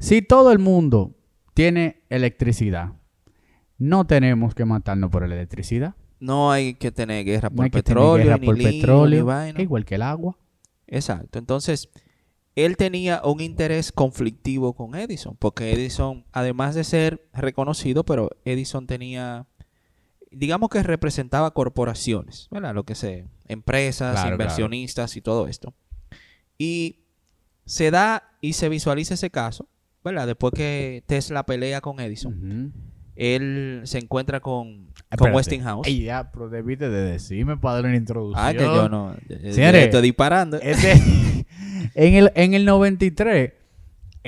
[0.00, 1.14] Si todo el mundo
[1.54, 2.94] tiene electricidad,
[3.78, 5.94] no tenemos que matarnos por la electricidad.
[6.18, 8.64] No hay que tener guerra No por hay que tener petróleo, guerra ni por ni
[8.64, 9.24] petróleo.
[9.24, 9.62] vaina.
[9.62, 10.36] Igual que el agua.
[10.88, 11.38] Exacto.
[11.38, 11.88] Entonces,
[12.54, 18.86] él tenía un interés conflictivo con Edison, porque Edison, además de ser reconocido, pero Edison
[18.86, 19.46] tenía,
[20.30, 22.74] digamos que representaba corporaciones, ¿verdad?
[22.74, 25.74] Lo que sé, empresas, Claro, inversionistas y todo esto.
[26.56, 27.04] Y
[27.64, 29.68] se da y se visualiza ese caso,
[30.02, 30.26] ¿verdad?
[30.26, 32.72] Después que Tesla pelea con Edison.
[33.18, 35.36] Él se encuentra con, con Espérate.
[35.36, 35.86] Westinghouse.
[35.86, 38.46] Ay, ya, pero debiste de decirme para darle una introducción.
[38.46, 39.14] Ah, que yo no.
[39.50, 40.58] Señores, estoy disparando.
[40.60, 40.92] Este,
[41.94, 43.52] en, el, en el 93,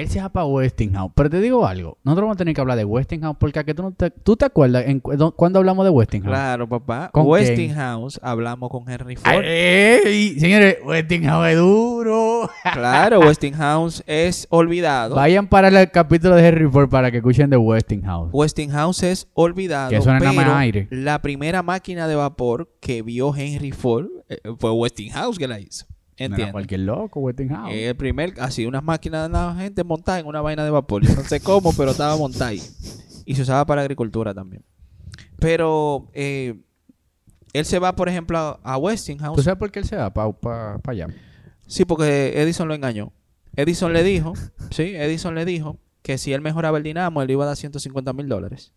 [0.00, 1.12] él se va para Westinghouse.
[1.14, 3.74] Pero te digo algo, nosotros vamos a tener que hablar de Westinghouse porque a que
[3.74, 6.30] tú, no te, ¿tú te acuerdas en, cu- do- cuando hablamos de Westinghouse.
[6.30, 7.10] Claro, papá.
[7.12, 9.44] ¿Con Westinghouse, hablamos con Henry Ford.
[9.44, 10.38] ¡Ey!
[10.38, 12.50] Señores, Westinghouse es duro.
[12.72, 15.14] Claro, Westinghouse es olvidado.
[15.16, 18.30] Vayan para el capítulo de Henry Ford para que escuchen de Westinghouse.
[18.32, 19.90] Westinghouse es olvidado.
[19.90, 20.88] Que más pero aire.
[20.90, 25.86] La primera máquina de vapor que vio Henry Ford eh, fue Westinghouse que la hizo.
[26.20, 26.52] No era ¿Entiendes?
[26.52, 27.72] cualquier loco, Westinghouse.
[27.72, 31.02] El primer, así, unas máquinas de la gente montada en una vaina de vapor.
[31.06, 32.62] Yo no sé cómo, pero estaba montada ahí.
[33.24, 34.62] Y se usaba para agricultura también.
[35.38, 36.60] Pero eh,
[37.54, 39.42] él se va, por ejemplo, a, a ¿Tú Westinghouse.
[39.42, 41.06] sabes por qué él se va para allá?
[41.66, 43.12] Sí, porque Edison lo engañó.
[43.56, 44.34] Edison le dijo,
[44.70, 47.56] sí, Edison le dijo que si él mejoraba el dinamo, él le iba a dar
[47.56, 48.72] 150 mil dólares.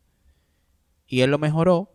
[1.07, 1.92] Y él lo mejoró.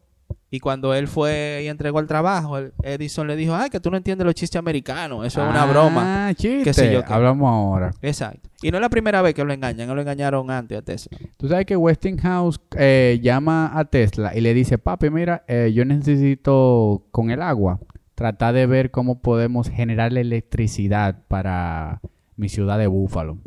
[0.50, 3.98] Y cuando él fue y entregó el trabajo, Edison le dijo, ay, que tú no
[3.98, 5.26] entiendes los chistes americanos.
[5.26, 6.28] Eso es una broma.
[6.28, 6.64] Ah, chiste.
[6.64, 7.12] Qué sé yo qué.
[7.12, 7.90] Hablamos ahora.
[8.00, 8.48] Exacto.
[8.62, 9.94] Y no es la primera vez que lo engañan.
[9.94, 11.18] Lo engañaron antes a Tesla.
[11.36, 15.84] Tú sabes que Westinghouse eh, llama a Tesla y le dice, papi, mira, eh, yo
[15.84, 17.78] necesito con el agua
[18.14, 22.00] tratar de ver cómo podemos generar la electricidad para
[22.36, 23.38] mi ciudad de Búfalo.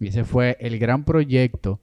[0.00, 1.80] Y ese fue el gran proyecto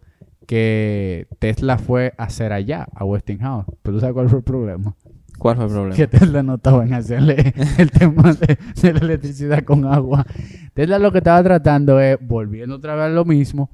[0.50, 3.68] que Tesla fue a hacer allá, a Westinghouse.
[3.84, 4.96] Pero tú sabes cuál fue el problema.
[5.38, 5.96] ¿Cuál fue el problema?
[5.96, 10.26] Que Tesla no estaba en hacerle el tema de, de la electricidad con agua.
[10.74, 13.70] Tesla lo que estaba tratando es, volviendo otra vez a lo mismo,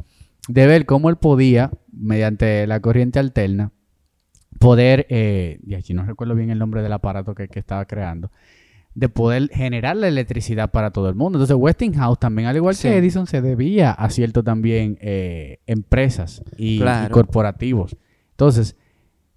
[0.49, 3.71] de ver cómo él podía, mediante la corriente alterna,
[4.59, 8.31] poder, eh, y aquí no recuerdo bien el nombre del aparato que, que estaba creando,
[8.95, 11.37] de poder generar la electricidad para todo el mundo.
[11.37, 12.87] Entonces Westinghouse también, al igual Sí.
[12.87, 16.81] que Edison, se debía a cierto también eh, empresas y,
[17.11, 17.97] corporativos.
[18.31, 18.75] Entonces,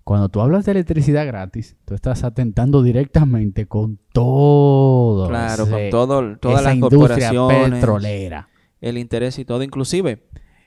[0.05, 5.29] cuando tú hablas de electricidad gratis, tú estás atentando directamente con todo.
[5.29, 6.99] Claro, ese- con todo, todas esa las industria
[7.31, 8.49] corporaciones, petrolera.
[8.81, 9.63] el interés y todo.
[9.63, 10.25] Inclusive,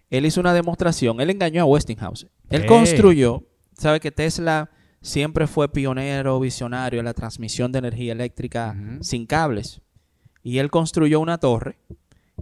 [0.10, 1.22] él hizo una demostración.
[1.22, 2.28] Él engañó a Westinghouse.
[2.50, 4.70] Él construyó, sabe que Tesla
[5.02, 9.82] siempre fue pionero, visionario en la transmisión de energía eléctrica sin cables.
[10.44, 11.78] Y él construyó una torre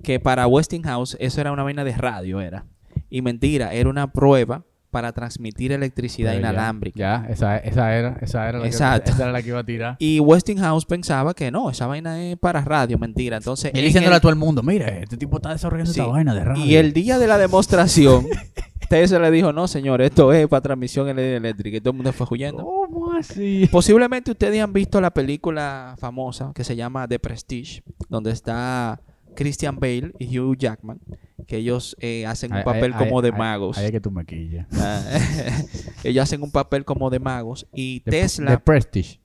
[0.03, 2.65] que para Westinghouse eso era una vaina de radio, era.
[3.09, 6.97] Y mentira, era una prueba para transmitir electricidad Pero inalámbrica.
[6.97, 9.11] Ya, esa, esa era, esa era la que, Exacto.
[9.11, 9.95] esa era la que iba a tirar.
[9.99, 13.37] Y Westinghouse pensaba que no, esa vaina es para radio, mentira.
[13.37, 15.99] Entonces, Y en diciéndole a todo el mundo, mira, este tipo está desarrollando Sí.
[15.99, 16.65] esta vaina de radio.
[16.65, 18.25] Y el día de la demostración,
[18.89, 21.77] Tesla le dijo, no, señor, esto es para transmisión eléctrica.
[21.77, 22.63] Y todo el mundo fue huyendo.
[22.63, 23.67] ¿Cómo así?
[23.71, 28.99] Posiblemente ustedes han visto la película famosa que se llama The Prestige, donde está
[29.35, 30.99] Christian Bale y Hugh Jackman,
[31.47, 33.77] que ellos eh, hacen un papel como de magos.
[33.77, 34.67] Es que tú me quillas.
[34.73, 35.01] Ah,
[36.03, 39.19] ellos hacen un papel como de magos y The- Tesla The Prestige.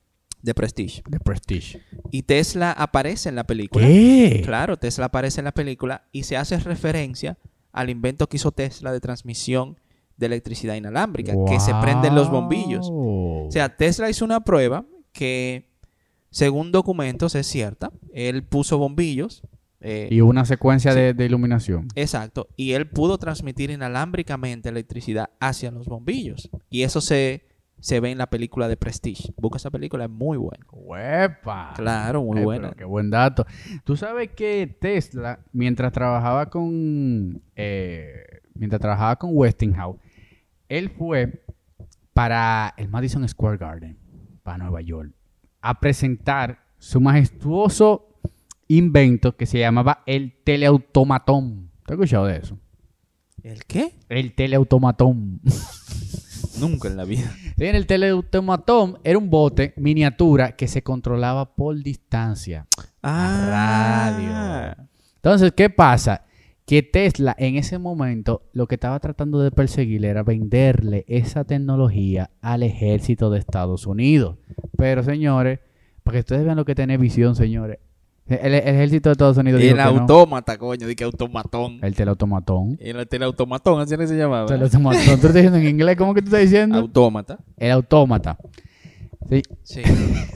[0.45, 1.81] The Prestige The Prestige.
[2.11, 3.87] y Tesla aparece en la película.
[3.87, 4.43] ¿Qué?
[4.45, 7.39] Claro, Tesla aparece en la película y se hace referencia
[7.75, 9.77] al invento que hizo Tesla de transmisión
[10.17, 12.89] de electricidad inalámbrica, que se prenden los bombillos.
[12.91, 15.69] O sea, Tesla hizo una prueba que,
[16.31, 17.91] según documentos, es cierta.
[18.13, 19.43] Él puso bombillos.
[19.87, 20.99] eh, y una secuencia Sí.
[20.99, 21.89] de, de iluminación.
[21.95, 22.49] Exacto.
[22.57, 26.49] Y él pudo transmitir inalámbricamente electricidad hacia los bombillos.
[26.71, 27.45] Y eso se,
[27.85, 29.35] se ve en la película de Prestige.
[29.37, 30.65] Busca esa película, es muy buena.
[30.73, 31.75] ¡Huepa!
[31.77, 32.71] Claro, muy buena.
[32.71, 33.45] qué buen dato.
[33.85, 37.43] Tú sabes que Tesla, mientras trabajaba con.
[37.55, 39.99] eh, mientras trabajaba con Westinghouse,
[40.71, 41.45] él fue
[42.15, 43.99] para el Madison Square Garden,
[44.43, 45.13] para Nueva York,
[45.61, 48.19] a presentar su majestuoso
[48.67, 51.71] invento que se llamaba el teleautomatón.
[51.85, 52.59] ¿Te has escuchado de eso?
[53.43, 53.93] ¿El qué?
[54.09, 55.43] El teleautomatón.
[56.61, 57.31] Nunca en la vida.
[57.57, 62.67] Sí, el teleautomatón era un bote miniatura que se controlaba por distancia.
[63.03, 64.87] radio.
[65.17, 66.25] Entonces, ¿qué pasa?
[66.67, 72.31] Que Tesla en ese momento lo que estaba tratando de perseguir era venderle esa tecnología
[72.41, 74.37] al ejército de Estados Unidos.
[74.77, 75.61] Pero, señores,
[76.03, 77.79] para que ustedes vean lo que tiene visión, señores.
[78.27, 79.83] El, el ejército de Estados Unidos El que no.
[79.83, 81.79] autómata, coño, di que automatón.
[81.83, 82.79] El teleautomatón.
[82.81, 84.47] El teleautomatón, así es que se llamaba.
[84.47, 85.05] Teleautomatón.
[85.05, 85.97] ¿Tú estás diciendo en inglés?
[85.97, 86.79] ¿Cómo que tú estás diciendo?
[86.79, 87.39] Autómata.
[87.59, 88.39] el autómata.
[89.29, 89.43] Sí.
[89.63, 89.83] Sí,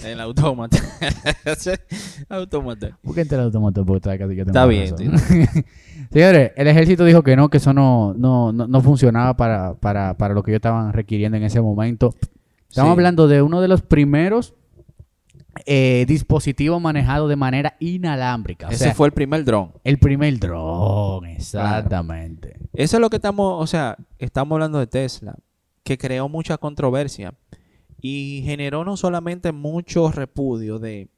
[0.04, 0.78] el autómata.
[2.28, 2.98] Autómata.
[3.02, 3.84] ¿Por qué el teleautomatón?
[3.86, 4.94] Porque está, casi que tengo Está bien,
[6.12, 10.16] Señores, el ejército dijo que no, que eso no, no, no, no funcionaba para, para,
[10.16, 12.14] para lo que ellos estaban requiriendo en ese momento.
[12.68, 12.92] Estamos Sí.
[12.92, 14.54] hablando de uno de los primeros
[15.66, 18.68] eh, dispositivos manejados de manera inalámbrica.
[18.68, 19.72] O Ese sea, fue el primer dron.
[19.84, 22.56] el primer dron, exactamente.
[22.72, 25.36] Eso es lo que estamos, o sea, estamos hablando de Tesla,
[25.82, 27.34] que creó mucha controversia
[28.00, 31.08] y generó no solamente mucho repudio de,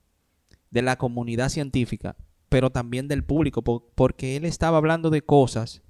[0.71, 2.17] de la comunidad científica,
[2.49, 5.83] pero también del público, po- porque él estaba hablando de cosas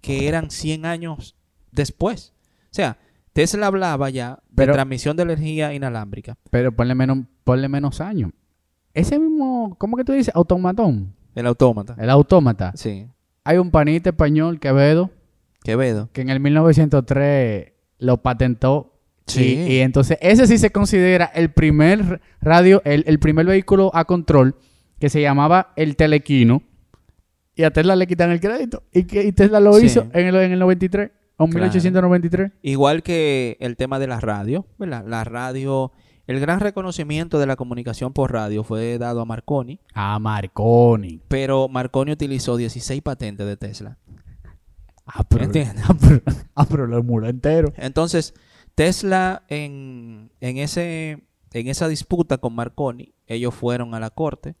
[0.00, 1.36] que eran 100 años
[1.72, 2.32] después.
[2.64, 2.98] O sea,
[3.36, 8.30] Tesla hablaba ya de transmisión de energía inalámbrica, Pero ponle menos, ponle menos años.
[8.94, 10.34] Ese mismo, ¿cómo que tú dices?
[10.34, 11.12] Automatón.
[11.34, 11.94] el autómata.
[11.98, 12.72] El autómata.
[12.76, 13.06] Sí,
[13.44, 15.10] Hay un panita español, Quevedo,
[15.62, 16.08] Quevedo.
[16.14, 18.94] que en el 1903 lo patentó.
[19.26, 19.58] Sí.
[19.68, 24.04] Y, y entonces ese sí se considera el primer radio, el, el primer vehículo a
[24.06, 24.54] control
[24.98, 26.62] que se llamaba el Telequino
[27.54, 28.82] y a Tesla le quitan el crédito.
[28.92, 29.86] Y, que, y Tesla lo Sí.
[29.86, 31.52] hizo en el, en el 93, Claro.
[31.52, 32.52] 1893.
[32.62, 35.04] Igual que el tema de la radio, ¿verdad?
[35.06, 35.92] La radio,
[36.26, 41.20] el gran reconocimiento de la comunicación por radio fue dado a Marconi, A Marconi.
[41.28, 43.98] pero Marconi utilizó 16 patentes de Tesla.
[45.06, 45.84] Ah, pero, ¿Entiendes?
[45.88, 46.22] ah, pero,
[46.54, 47.72] ah, pero lo muro entero.
[47.76, 48.34] Entonces,
[48.74, 51.22] Tesla en, en, ese,
[51.52, 54.56] en esa disputa con Marconi, ellos fueron a la corte,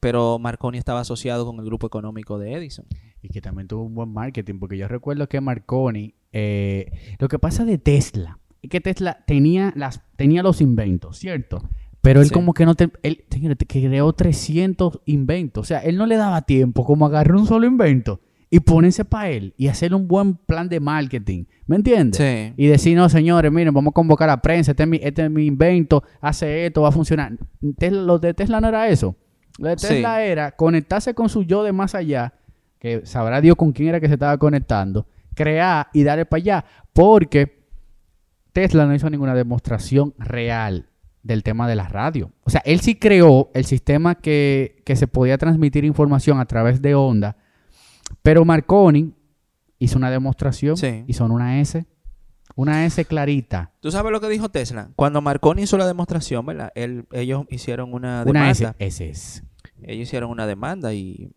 [0.00, 2.86] pero Marconi estaba asociado con el grupo económico de Edison.
[3.22, 7.38] Y que también tuvo un buen marketing, porque yo recuerdo que Marconi, eh, lo que
[7.38, 11.68] pasa de Tesla, es que Tesla tenía, las, tenía los inventos, ¿cierto?
[12.00, 12.32] Pero él Sí.
[12.34, 16.42] como que no te, él señores, creó 300 inventos, o sea, él no le daba
[16.42, 20.68] tiempo como agarrar un solo invento y ponerse para él y hacer un buen plan
[20.68, 22.16] de marketing, ¿me entiendes?
[22.18, 22.54] Sí.
[22.56, 25.24] Y decir, no, señores, miren, vamos a convocar a la prensa, este es mi, este
[25.24, 27.36] es mi invento, hace esto, va a funcionar.
[27.76, 29.16] Tesla- lo de Tesla no era eso.
[29.58, 29.88] Lo de Sí.
[29.88, 32.32] Tesla era conectarse con su yo de más allá,
[32.78, 36.64] que sabrá Dios con quién era que se estaba conectando, crear y darle para allá,
[36.92, 37.64] porque
[38.52, 40.88] Tesla no hizo ninguna demostración real
[41.22, 42.32] del tema de la radio.
[42.44, 46.80] O sea, él sí creó el sistema que, que se podía transmitir información a través
[46.80, 47.36] de onda,
[48.22, 49.14] pero Marconi
[49.78, 51.04] hizo una demostración Sí.
[51.06, 51.84] y son una S,
[52.56, 53.72] una S clarita.
[53.80, 54.90] ¿Tú sabes lo que dijo Tesla?
[54.96, 56.72] Cuando Marconi hizo la demostración, ¿verdad?
[56.74, 58.76] Él- ellos hicieron una Una S, demanda.
[58.84, 59.42] es.
[59.82, 61.30] Ellos hicieron una demanda y,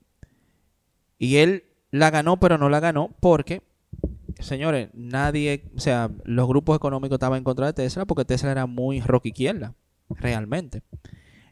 [1.22, 3.62] y él la ganó, pero no la ganó porque,
[4.40, 8.66] señores, nadie, o sea, los grupos económicos estaban en contra de Tesla porque Tesla era
[8.66, 9.76] muy rock izquierda,
[10.10, 10.82] realmente.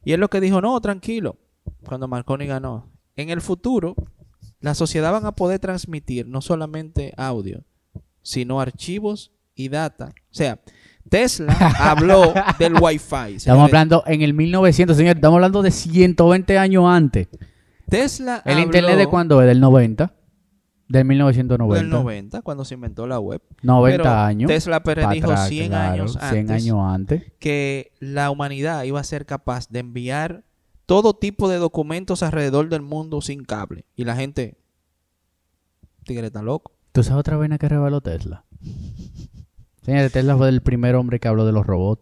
[0.03, 1.37] Y él lo que dijo, no, tranquilo,
[1.85, 2.89] cuando Marconi ganó.
[3.15, 3.93] En el futuro,
[4.59, 7.63] la sociedad van a poder transmitir no solamente audio,
[8.23, 10.15] sino archivos y data.
[10.31, 10.59] O sea,
[11.07, 13.35] Tesla habló del Wi-Fi.
[13.35, 17.27] Estamos hablando en el 1900, señor, estamos hablando de 120 años antes.
[17.89, 19.47] Tesla ¿El habló internet de cuándo es?
[19.47, 20.13] ¿Del 90?
[20.87, 21.83] Del 1990.
[21.83, 23.41] del 90, cuando se inventó la web.
[23.61, 24.47] 90 Pero años.
[24.47, 27.23] Tesla predijo atrás, 100 claro, años 100 antes años antes.
[27.37, 30.43] que la humanidad iba a ser capaz de enviar
[30.87, 33.85] todo tipo de documentos alrededor del mundo sin cable.
[33.95, 34.57] Y la gente,
[36.05, 36.71] tigre está loco.
[36.91, 38.45] ¿Tú sabes otra vaina que reveló Tesla?
[39.83, 42.01] Señor, Tesla fue el primer hombre que habló de los robots.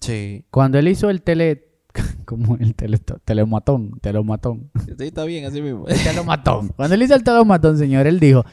[0.00, 0.44] Sí.
[0.50, 1.67] Cuando él hizo el tele...
[2.24, 4.70] como el tele, telematón, telematón.
[4.86, 5.86] Sí, está bien, así mismo.
[5.88, 6.68] El telomatón.
[6.76, 8.44] Cuando él hizo el telomatón, señor, él dijo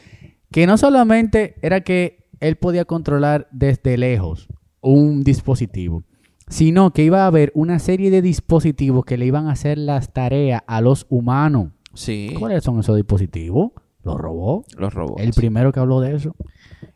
[0.51, 4.47] que no solamente era que él podía controlar desde lejos
[4.81, 6.03] un dispositivo,
[6.47, 10.13] sino que iba a haber una serie de dispositivos que le iban a hacer las
[10.13, 11.71] tareas a los humanos.
[11.93, 13.71] Sí, ¿Cuáles son esos dispositivos?
[14.03, 14.75] Los robots.
[14.77, 15.23] los robots.
[15.23, 16.35] El primero que habló de eso.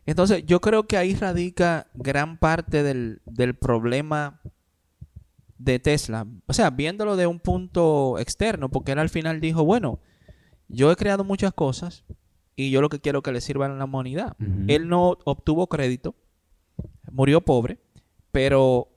[0.06, 4.40] Entonces, yo creo que ahí radica gran parte del, del problema
[5.60, 6.26] de Tesla.
[6.46, 10.00] O sea, viéndolo de un punto externo, porque él al final dijo, bueno,
[10.68, 12.04] yo he creado muchas cosas
[12.56, 14.36] y yo lo que quiero es que le sirvan a la humanidad.
[14.68, 16.14] Él no obtuvo crédito,
[17.12, 17.78] murió pobre,
[18.32, 18.88] pero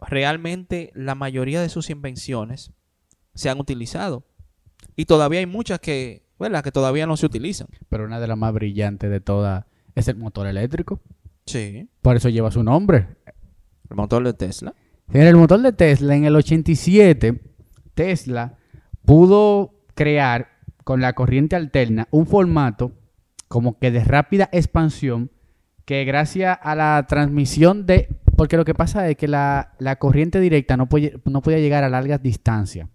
[0.00, 2.72] realmente la mayoría de sus invenciones
[3.34, 4.24] se han utilizado.
[4.96, 6.62] Y todavía hay muchas que, ¿verdad?
[6.62, 7.68] que todavía no se utilizan.
[7.88, 9.64] Pero una de las más brillantes de todas
[9.94, 11.00] es el motor eléctrico.
[11.46, 11.88] Sí.
[12.02, 13.16] Por eso lleva su nombre.
[13.88, 14.74] El motor de Tesla.
[15.12, 17.40] En el motor de Tesla, en el 87,
[17.94, 18.54] Tesla
[19.04, 20.48] pudo crear
[20.82, 22.92] con la corriente alterna un formato
[23.48, 25.30] como que de rápida expansión
[25.84, 28.08] que gracias a la transmisión de...
[28.36, 31.84] Porque lo que pasa es que la, la corriente directa no, puede, no podía llegar
[31.84, 32.88] a largas distancias.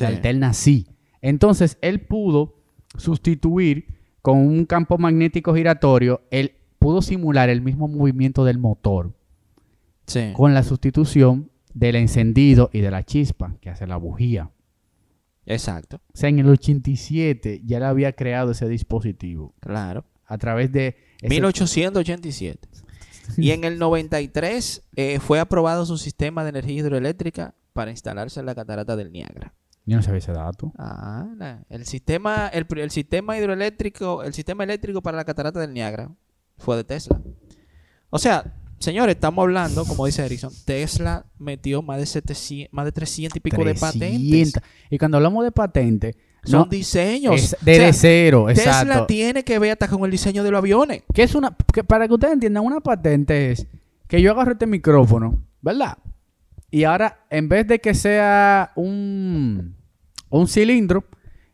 [0.00, 0.88] La alterna sí.
[1.20, 2.56] Entonces él pudo
[2.96, 9.12] sustituir con un campo magnético giratorio, él pudo simular el mismo movimiento del motor
[10.06, 10.32] Sí.
[10.34, 14.50] con la sustitución del encendido y de la chispa que hace la bujía.
[15.46, 20.04] Exacto, O sea, en el 87 ya le había creado ese dispositivo claro.
[20.26, 20.96] a través de...
[21.20, 22.68] ese- 1887.
[23.36, 28.46] Y en el 93 eh, fue aprobado su sistema de energía hidroeléctrica para instalarse en
[28.46, 29.54] la catarata del Niágara.
[29.86, 30.72] Yo no sabía ese dato.
[30.78, 36.10] Ah, el sistema, el, el sistema hidroeléctrico, el sistema eléctrico para la catarata del Niágara
[36.58, 37.20] fue de Tesla.
[38.10, 42.92] O sea, señores, estamos hablando, como dice Erickson, Tesla metió más de 700, más de
[42.92, 43.92] 300 y pico de 300.
[43.92, 44.52] patentes.
[44.90, 47.34] Y cuando hablamos de patente, Son no, diseños.
[47.34, 49.06] es O desde sea, cero, Tesla exacto.
[49.06, 51.02] tiene que ver hasta con el diseño de los aviones.
[51.14, 53.66] Que es una, que para que ustedes entiendan, una patente es
[54.08, 55.98] que yo agarro este micrófono, ¿verdad?
[56.70, 59.76] Y ahora, en vez de que sea un,
[60.30, 61.04] un cilindro,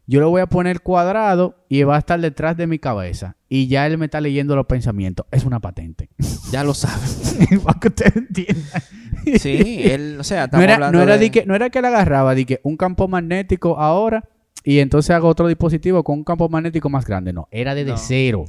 [0.07, 3.36] yo lo voy a poner cuadrado y va a estar detrás de mi cabeza.
[3.48, 5.26] Y ya él me está leyendo los pensamientos.
[5.30, 6.09] Es una patente.
[6.52, 7.61] Ya lo saben.
[7.64, 8.82] para que ustedes entiendan.
[9.40, 11.30] Sí, él, o sea, No estamos era, hablando no, era de...
[11.32, 14.22] que, no era que él agarraba di que un campo magnético ahora
[14.62, 17.32] y entonces hago otro dispositivo con un campo magnético más grande.
[17.32, 17.96] No, era desde No.
[17.96, 18.44] cero.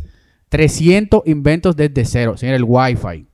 [0.49, 2.38] 300 inventos desde cero.
[2.38, 3.26] Señor, el Wi-Fi.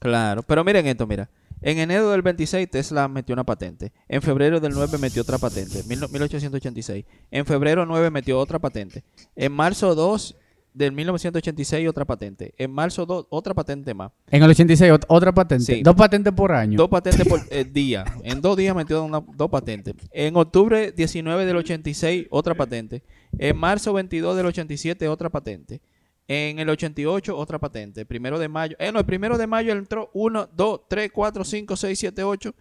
[0.00, 1.28] Claro, pero miren esto, mira.
[1.62, 3.92] En enero del 26 Tesla metió una patente.
[4.08, 5.82] En febrero del 9 metió otra patente.
[5.84, 7.04] mil- 1886.
[7.30, 9.04] En febrero 9 metió otra patente.
[9.34, 10.36] En marzo 2
[10.74, 12.52] del 1986 otra patente.
[12.58, 14.12] En marzo 2 otra patente más.
[14.30, 15.64] En el 86, ot- otra patente.
[15.76, 15.82] Sí.
[15.82, 16.76] Dos patentes por año.
[16.76, 18.04] Dos patentes por eh, día.
[18.22, 19.94] En dos días metió una- dos patentes.
[20.12, 23.02] En octubre 19 del 86 otra patente.
[23.38, 25.80] En marzo 22 del 87 otra patente.
[26.28, 28.04] En el 88 otra patente.
[28.04, 28.76] Primero de mayo.
[28.80, 32.54] Eh, no, el primero de mayo entró 1, 2, 3, 4, 5, 6, 7, 8.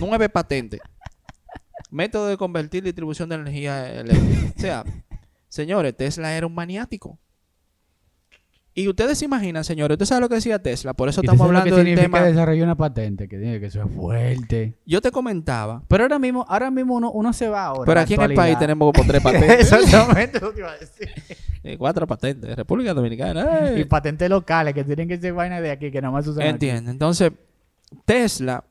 [0.00, 0.80] Nueve patentes.
[1.90, 4.52] Método de convertir distribución de energía eléctrica.
[4.56, 4.84] O sea,
[5.48, 7.18] señores, Tesla era un maniático.
[8.76, 10.94] Y ustedes se imaginan, señores, ¿usted sabe lo que decía Tesla?
[10.94, 12.22] Por eso ¿Y usted estamos sabe lo que hablando del tema.
[12.22, 14.74] desarrollar una patente, que tiene que ser fuerte.
[14.84, 17.84] Yo te comentaba Pero ahora mismo, ahora mismo uno, uno se va ahora.
[17.86, 19.72] Pero aquí en el país tenemos como tres patentes.
[19.72, 21.08] Exactamente lo que iba a decir.
[21.64, 22.54] Eh, cuatro patentes.
[22.54, 23.72] República Dominicana.
[23.76, 26.42] Y patentes locales que tienen que ser vainas de aquí que nada más usan.
[26.42, 26.50] aquí.
[26.50, 26.90] Entiende.
[26.90, 27.32] Entonces,
[28.04, 28.64] Tesla,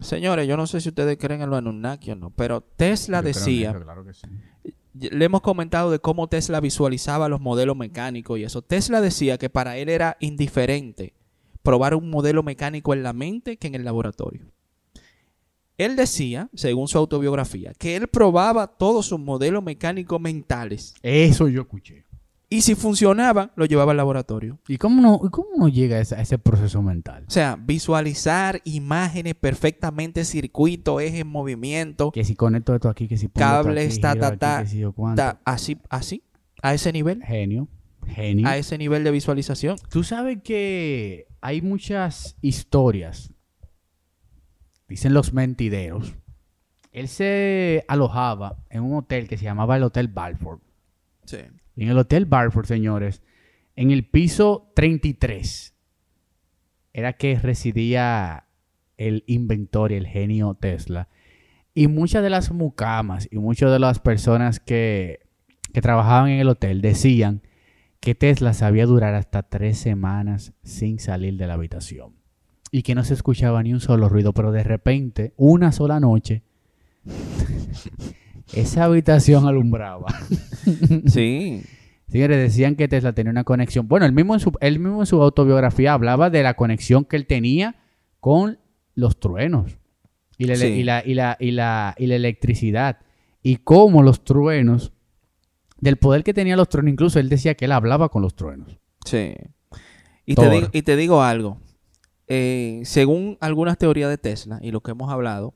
[0.00, 3.22] señores, yo no sé si ustedes creen en los Anunnaki o no, pero Tesla Yo
[3.22, 4.26] creo en decía, eso, claro que sí.
[4.94, 8.60] le hemos comentado de cómo Tesla visualizaba los modelos mecánicos y eso.
[8.62, 11.14] Tesla decía que para él era indiferente
[11.62, 14.46] probar un modelo mecánico en la mente que en el laboratorio.
[15.84, 21.62] Él decía, según su autobiografía, que él probaba todos sus modelos mecánicos mentales Eso yo
[21.62, 22.04] escuché.
[22.50, 24.58] y si funcionaban, lo llevaba al laboratorio.
[24.68, 27.24] ¿Y cómo no, cómo no llega a ese, proceso mental?
[27.28, 33.16] O sea, visualizar imágenes perfectamente, circuito, eje en movimiento, Que si conecto esto aquí, que
[33.16, 35.22] si pongo esto cables, aquí, ta, ta, aquí, ta, que si yo cuánto.
[35.22, 36.22] ta- así, así,
[36.62, 37.68] a ese nivel, Genio.
[38.06, 38.48] Genio.
[38.48, 39.76] a ese nivel de visualización.
[39.88, 43.30] Tú sabes que hay muchas historias,
[44.90, 46.14] dicen los mentideros.
[46.92, 50.60] Él se alojaba en un hotel que se llamaba el Hotel Balfour.
[51.24, 51.38] Sí.
[51.76, 53.22] Y en el Hotel Balfour, señores,
[53.76, 55.74] en el piso 33,
[56.92, 58.46] era que residía
[58.96, 61.08] el inventor y el genio Tesla.
[61.72, 65.20] Y muchas de las mucamas y muchas de las personas que,
[65.72, 67.42] que trabajaban en el hotel decían
[68.00, 72.19] que Tesla sabía durar hasta tres semanas sin salir de la habitación.
[72.70, 76.42] Y que no se escuchaba ni un solo ruido, pero de repente, una sola noche,
[78.54, 80.06] esa habitación alumbraba.
[81.06, 81.62] Sí.
[82.08, 83.86] Señores, decían que Tesla tenía una conexión.
[83.88, 87.16] Bueno, él mismo, en su, él mismo en su autobiografía hablaba de la conexión que
[87.16, 87.76] él tenía
[88.18, 88.58] con
[88.94, 89.78] los truenos
[90.36, 90.66] y la, Sí.
[90.66, 92.98] y la, y la, y la, y la electricidad.
[93.42, 94.92] Y cómo los truenos,
[95.78, 98.78] del poder que tenían los truenos, incluso él decía que él hablaba con los truenos.
[99.06, 99.34] Sí.
[100.26, 101.58] Y te, digo, y te digo algo.
[102.32, 105.52] Eh, según algunas teorías de Tesla y lo que hemos hablado,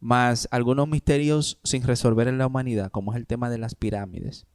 [0.00, 4.46] más algunos misterios sin resolver en la humanidad, como es el tema de las pirámides.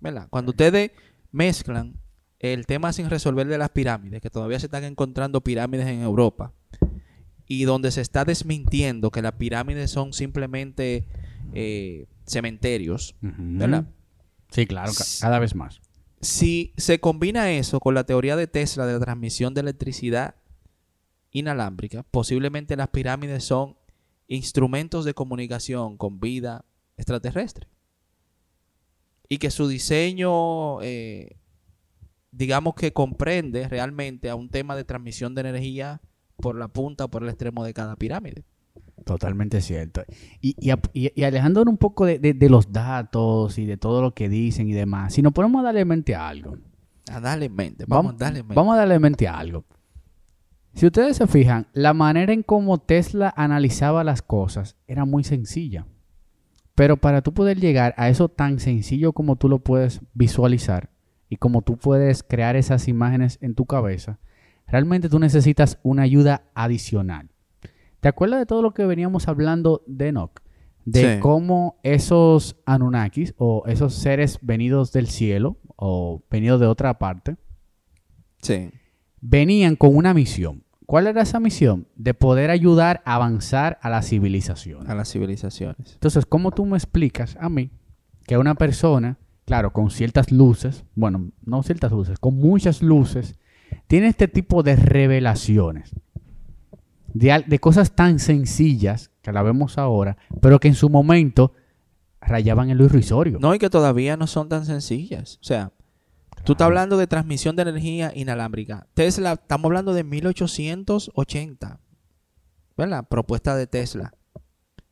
[0.00, 0.26] ¿Verdad?
[0.28, 0.90] Cuando ustedes
[1.30, 1.94] mezclan
[2.40, 6.52] el tema sin resolver de las pirámides, que todavía se están encontrando pirámides en Europa,
[7.46, 11.06] y donde se está desmintiendo que las pirámides son simplemente
[11.54, 13.84] eh, cementerios, ¿verdad?
[14.50, 15.80] Sí, claro, ca- cada vez más.
[16.20, 20.34] Si se combina eso con la teoría de Tesla de la transmisión de electricidad
[21.32, 23.76] inalámbrica, posiblemente las pirámides son
[24.28, 26.64] instrumentos de comunicación con vida
[26.96, 27.66] extraterrestre.
[29.28, 31.36] Y que su diseño, eh,
[32.30, 36.00] digamos que comprende realmente a un tema de transmisión de energía
[36.36, 38.44] por la punta o por el extremo de cada pirámide.
[39.04, 40.02] Totalmente cierto.
[40.40, 44.14] Y, y, y- alejándonos un poco de, de- de los datos y de todo lo
[44.14, 46.56] que dicen y demás, si nos ponemos a darle mente a algo,
[47.10, 48.54] A darle en mente, vamos, a darle en mente.
[48.54, 49.64] Vamos a darle mente a algo.
[50.74, 55.86] Si ustedes se fijan, la manera en cómo Tesla analizaba las cosas era muy sencilla.
[56.74, 60.90] Pero para tú poder llegar a eso tan sencillo como tú lo puedes visualizar
[61.28, 64.18] y como tú puedes crear esas imágenes en tu cabeza,
[64.66, 67.28] realmente tú necesitas una ayuda adicional.
[68.00, 70.40] ¿Te acuerdas de todo lo que veníamos hablando de Enoch?
[70.84, 71.20] De Sí.
[71.20, 77.36] cómo esos Anunnakis o esos seres venidos del cielo o venidos de otra parte
[78.40, 78.70] Sí.
[79.22, 80.64] Venían con una misión.
[80.84, 81.86] ¿Cuál era esa misión?
[81.96, 84.90] De poder ayudar a avanzar a la civilización.
[84.90, 85.94] A las civilizaciones.
[85.94, 87.70] Entonces, ¿cómo tú me explicas a mí
[88.26, 89.16] que una persona,
[89.46, 93.36] claro, con ciertas luces, bueno, no ciertas luces, con muchas luces,
[93.86, 95.94] tiene este tipo de revelaciones?
[97.14, 101.52] De, cosas tan sencillas que la vemos ahora, pero que en su momento
[102.20, 103.38] rayaban en lo irrisorio.
[103.40, 105.38] No, y que todavía no son tan sencillas.
[105.40, 105.72] O sea,
[106.44, 108.86] tú estás hablando de transmisión de energía inalámbrica.
[108.94, 111.80] Tesla, estamos hablando de 1880.
[112.76, 113.06] ¿verdad?
[113.08, 114.14] Propuesta de Tesla.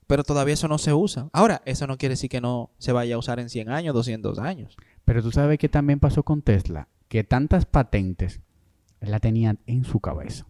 [0.07, 1.29] Pero todavía eso no se usa.
[1.33, 4.39] Ahora, eso no quiere decir que no se vaya a usar en 100 años, 200
[4.39, 4.77] años.
[5.05, 8.41] Pero tú sabes que también pasó con Tesla, que tantas patentes
[9.01, 10.47] la tenía en su cabeza.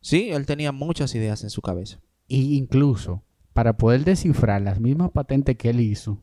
[0.00, 2.00] Sí, él tenía muchas ideas en su cabeza.
[2.28, 6.22] Y incluso para poder descifrar las mismas patentes que él hizo,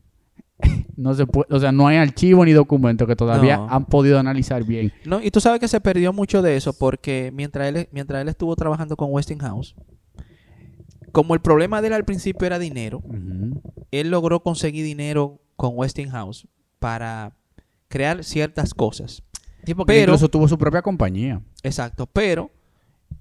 [0.95, 3.70] no se puede, o sea, no hay archivo ni documento que todavía No.
[3.70, 4.91] han podido analizar bien.
[5.05, 8.30] No, y tú sabes que se perdió mucho de eso porque mientras él, mientras él
[8.30, 9.76] estuvo trabajando con Westinghouse,
[11.12, 13.01] como el problema de él al principio era dinero,
[13.91, 16.47] él logró conseguir dinero con Westinghouse
[16.80, 17.36] para
[17.88, 19.24] crear ciertas cosas.
[19.66, 21.41] Sí, porque Pero- incluso tuvo su propia compañía.
[21.64, 22.51] Exacto, pero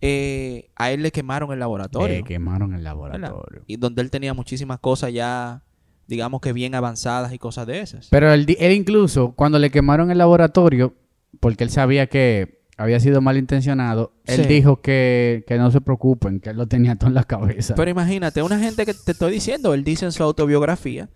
[0.01, 2.17] eh, a él le quemaron el laboratorio.
[2.17, 2.91] Eh, quemaron el ¿verdad?
[3.19, 3.63] laboratorio.
[3.67, 5.63] Y donde él tenía muchísimas cosas ya,
[6.07, 8.09] digamos que bien avanzadas y cosas de esas.
[8.11, 10.95] Pero él, incluso, cuando le quemaron el laboratorio,
[11.41, 14.49] porque él sabía que había sido malintencionado, él Sí.
[14.49, 17.75] dijo que, que no se preocupen, que él lo tenía todo en la cabeza.
[17.75, 21.09] Pero imagínate, una gente que te estoy diciendo, él dice en su autobiografía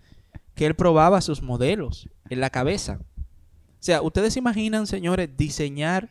[0.55, 2.99] que él probaba sus modelos en la cabeza.
[2.99, 6.09] O sea, ustedes se imaginan, señores, diseñar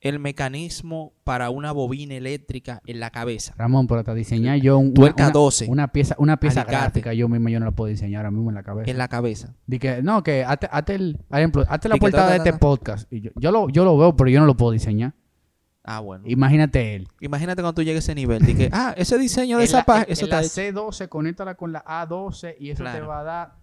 [0.00, 3.52] el mecanismo para una bobina eléctrica en la cabeza.
[3.58, 5.66] Ramón, pero hasta diseñar yo un- Tuerca una- 12.
[5.68, 6.80] una pieza, una pieza Alicate.
[7.00, 8.90] gráfica, yo mismo yo no la puedo diseñar ahora mismo en la cabeza.
[8.90, 9.54] En la cabeza.
[9.66, 12.32] Di que, no, que hazte, hazte el, por ejemplo, hazte la Y que portada ta,
[12.34, 13.12] de ta, este podcast.
[13.12, 15.14] Y yo, yo, lo, yo lo veo, pero yo no lo puedo diseñar.
[15.82, 16.24] Ah, bueno.
[16.28, 17.08] Imagínate él.
[17.20, 18.44] Imagínate cuando tú llegues a ese nivel.
[18.44, 20.04] De que, ah, ese diseño de En esa la- página.
[20.06, 20.78] en- Eso en la está hecho.
[20.90, 23.54] C12, conéctala con la A12 y eso te va a dar...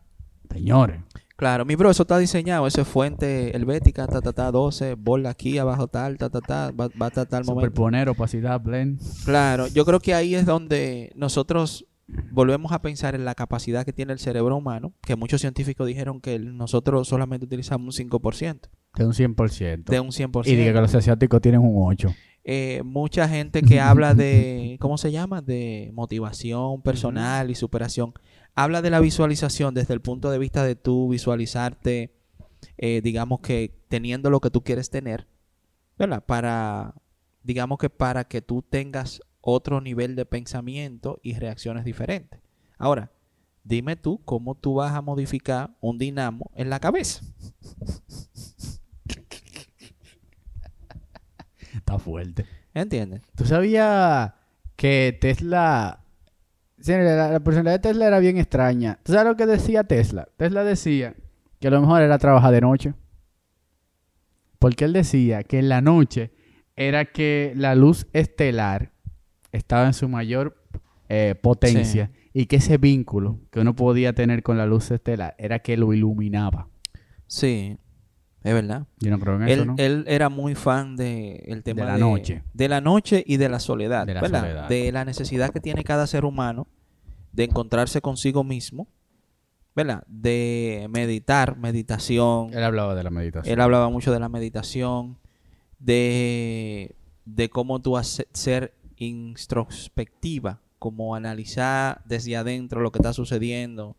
[0.52, 1.02] Señores.
[1.36, 2.66] Claro, mi bro, eso está diseñado.
[2.66, 6.72] Eso es fuente helvética, ta, ta, ta, 12, bola aquí, abajo tal, ta, ta, ta,
[6.72, 7.54] va, va a tal momento.
[7.54, 9.02] Superponer, opacidad, blend.
[9.26, 11.86] Claro, yo creo que ahí es donde nosotros
[12.32, 16.22] volvemos a pensar en la capacidad que tiene el cerebro humano, que muchos científicos dijeron
[16.22, 19.84] que nosotros solamente utilizamos un 5%, De un 100%.
[19.86, 20.48] de un 100%.
[20.48, 22.14] y diga que los asiáticos tienen un 8.
[22.48, 25.42] Eh, mucha gente que habla de, ¿cómo se llama?
[25.42, 28.14] De motivación personal y superación.
[28.56, 32.16] Habla de la visualización desde el punto de vista de tú visualizarte,
[32.78, 35.28] eh, digamos que teniendo lo que tú quieres tener,
[35.98, 36.24] ¿verdad?
[36.26, 36.96] Para,
[37.44, 42.40] digamos que para que tú tengas otro nivel de pensamiento y reacciones diferentes.
[42.78, 43.12] Ahora,
[43.66, 47.26] dime tú cómo tú vas a modificar un dinamo en la cabeza.
[51.76, 52.46] Está fuerte.
[52.74, 53.22] ¿Entiendes?
[53.36, 54.32] ¿Tú sabías
[54.78, 56.05] que Tesla...
[56.86, 59.00] Sí, la, la personalidad de Tesla era bien extraña.
[59.02, 60.28] ¿Tú sabes lo que decía Tesla?
[60.38, 61.16] Tesla decía
[61.60, 62.94] que lo mejor era trabajar de noche.
[64.60, 66.32] Porque él decía que en la noche
[66.76, 68.92] era que la luz estelar
[69.52, 70.62] estaba en su mayor
[71.10, 75.58] eh, potencia y que ese vínculo que uno podía tener con la luz estelar era
[75.60, 76.68] que lo iluminaba.
[77.26, 77.78] Sí,
[78.44, 78.86] es verdad.
[79.00, 79.76] Yo no creo en eso, Él, ¿no?
[79.80, 82.44] él era muy fan de el tema De la noche.
[82.54, 84.40] de la noche y de la soledad, De la ¿verdad?
[84.42, 84.70] soledad.
[84.70, 86.68] De la necesidad que tiene cada ser humano
[87.36, 88.88] de encontrarse consigo mismo,
[89.76, 90.04] ¿verdad?
[90.08, 92.54] De meditar, meditación.
[92.54, 93.52] Él hablaba de la meditación.
[93.54, 95.18] Él hablaba mucho de la meditación,
[95.80, 103.96] de, de cómo tú hace- ser introspectiva, como analizar desde adentro lo que está sucediendo.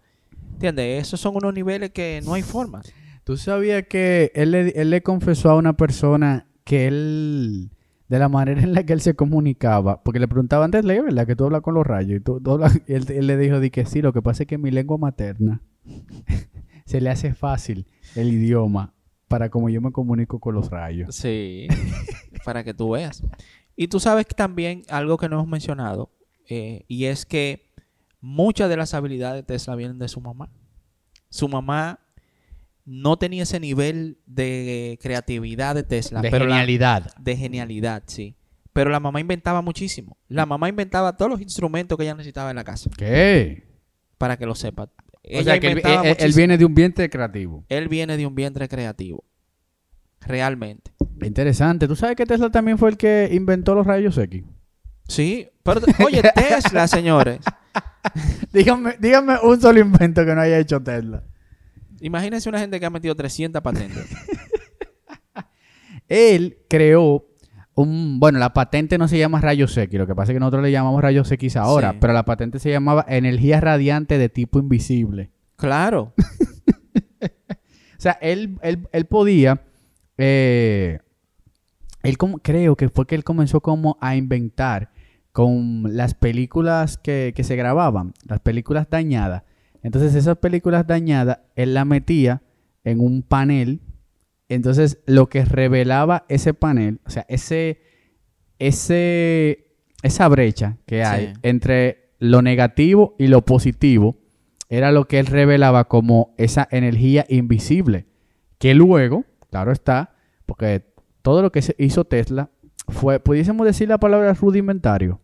[0.55, 1.03] ¿Entiendes?
[1.07, 2.83] Esos son unos niveles que no hay forma.
[3.25, 7.71] ¿Tú sabías que él le, él le confesó a una persona que él,
[8.09, 11.27] de la manera en la que él se comunicaba, porque le preguntaba antes, ¿le verdad
[11.27, 12.19] que tú hablas con los rayos?
[12.19, 14.47] Y, tú, hablas- y él, él le dijo di que sí, lo que pasa es
[14.47, 15.61] que mi lengua materna
[16.85, 18.95] se le hace fácil el idioma
[19.29, 21.15] para como yo me comunico con los rayos.
[21.17, 21.67] Sí,
[22.45, 23.25] para que tú veas.
[23.75, 26.11] Y tú sabes también algo que no hemos mencionado,
[26.49, 27.73] eh, y es que
[28.21, 30.49] muchas de las habilidades de Tesla vienen de su mamá.
[31.29, 31.99] Su mamá
[32.87, 37.15] no tenía ese nivel de creatividad de Tesla, de pero la- genialidad.
[37.19, 38.37] de genialidad, sí.
[38.73, 40.17] Pero la mamá inventaba muchísimo.
[40.29, 43.67] La mamá inventaba todos los instrumentos que ella necesitaba en la casa, ¿Qué?
[44.19, 44.85] para que lo sepa.
[44.85, 44.89] O
[45.25, 45.69] Ella sea, que
[46.19, 47.65] él, viene de un vientre creativo.
[47.69, 49.25] Él viene de un vientre creativo.
[50.21, 50.93] Realmente.
[51.23, 51.89] Interesante.
[51.89, 54.45] ¿Tú sabes que Tesla también fue el que inventó los rayos X?
[55.09, 57.41] Sí, pero oye, Tesla, señores.
[58.53, 61.23] díganme, díganme un solo invento que no haya hecho Tesla.
[62.01, 64.07] Imagínense una gente que ha metido 300 patentes.
[66.09, 67.27] Él creó
[67.75, 68.21] un...
[68.21, 69.99] Bueno, la patente no se llama rayos X.
[69.99, 71.93] Lo que pasa es que nosotros le llamamos rayos X ahora.
[71.93, 71.99] Sí.
[72.01, 75.31] Pero la patente se llamaba energía radiante de tipo invisible.
[75.57, 76.13] Claro.
[77.99, 79.63] O sea, él, él, él podía...
[80.19, 80.99] eh,
[82.03, 84.91] él como, creo que fue que él comenzó como a inventar
[85.33, 89.45] con las películas que, que se grababan, las películas dañadas.
[89.87, 92.43] Entonces esas películas dañadas, él las metía
[92.83, 93.83] en un panel.
[94.49, 97.81] Entonces lo que revelaba ese panel, o sea, ese,
[98.59, 101.33] ese, esa brecha que hay Sí.
[101.43, 104.19] entre lo negativo y lo positivo
[104.69, 108.07] era lo que él revelaba como esa energía invisible.
[108.59, 110.17] Que luego, claro está,
[110.47, 110.83] porque
[111.23, 112.51] todo lo que hizo Tesla
[112.89, 115.21] fue, pudiésemos decir la palabra rudimentario.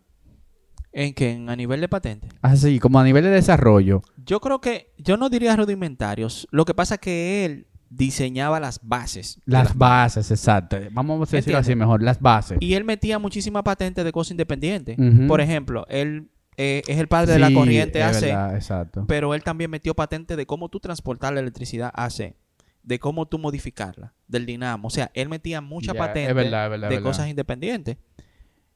[0.92, 2.28] ¿En que A nivel de patente.
[2.42, 4.02] Así, como a nivel de desarrollo.
[4.24, 6.46] Yo creo que, yo no diría rudimentarios.
[6.50, 9.38] Lo que pasa es que él diseñaba las bases.
[9.44, 10.78] Las bases, exacto.
[10.92, 11.60] Vamos a decirlo ¿Entiendes?
[11.60, 12.58] así mejor, las bases.
[12.60, 14.96] Y él metía muchísimas patentes de cosas independientes.
[15.28, 19.04] Por ejemplo, él eh, es el padre de la corriente AC, verdad, exacto.
[19.08, 22.34] pero él también metió patentes de cómo tú transportar la electricidad AC,
[22.82, 24.88] de cómo tú modificarla, del dinamo.
[24.88, 27.08] O sea, él metía muchas patentes verdad, es verdad, de verdad.
[27.10, 27.96] cosas independientes.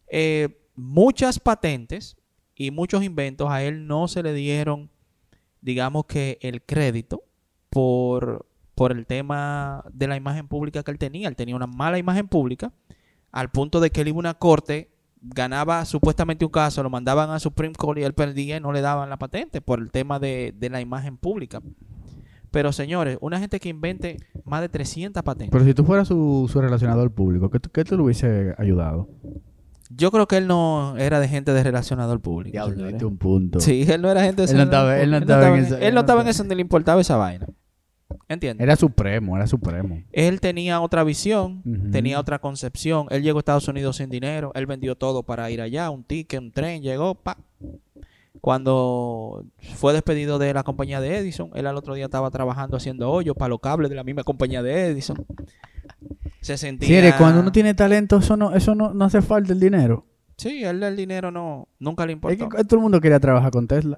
[0.08, 2.16] Eh, muchas patentes
[2.54, 4.90] y muchos inventos a él no se le dieron,
[5.60, 7.24] digamos que el crédito
[7.70, 11.28] por, por el tema de la imagen pública que él tenía.
[11.28, 12.72] Él tenía una mala imagen pública
[13.32, 17.30] al punto de que él iba a una corte, ganaba supuestamente un caso, lo mandaban
[17.30, 20.18] a Supreme Court y él perdía y no le daban la patente por el tema
[20.18, 21.60] de, de la imagen pública.
[22.50, 25.52] Pero señores, una gente que invente más de 300 patentes.
[25.52, 29.10] Pero si tú fueras su, su relacionador público, ¿qué, qué te lo hubiese ayudado?
[29.90, 32.56] Yo creo que él no era de gente de relacionador público.
[32.70, 32.92] señores.
[32.94, 33.60] diste un punto.
[33.60, 35.32] Sí, él no era gente de Él no estaba- él no público.
[35.32, 37.46] estaba en esa- Él no estaba en eso ni le importaba esa vaina.
[38.28, 38.62] ¿Entiendes?
[38.64, 40.02] Era supremo, era supremo.
[40.12, 41.62] Él tenía otra visión,
[41.92, 43.06] tenía otra concepción.
[43.10, 44.50] Él llegó a Estados Unidos sin dinero.
[44.54, 45.90] Él vendió todo para ir allá.
[45.90, 47.36] Un ticket, un tren, llegó, pa.
[48.40, 49.44] Cuando
[49.76, 53.34] fue despedido de la compañía de Edison, él al otro día estaba trabajando haciendo hoyos
[53.36, 55.24] para los cables de la misma compañía de Edison.
[56.46, 56.86] Se sentía...
[56.86, 60.06] Sí, eres, cuando uno tiene talento, eso no, eso no, no hace falta el dinero.
[60.36, 62.48] Sí, él el dinero no, nunca le Es importó.
[62.50, 63.96] que todo el mundo quería trabajar con Tesla.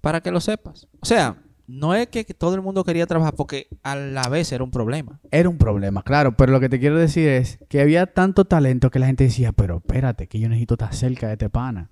[0.00, 0.88] Para que lo sepas.
[1.00, 4.64] O sea, no es que todo el mundo quería trabajar porque a la vez era
[4.64, 5.20] un problema.
[5.30, 8.90] Era un problema, claro, pero lo que te quiero decir es que había tanto talento
[8.90, 11.90] que la gente decía, pero espérate, que yo necesito estar cerca de este pana.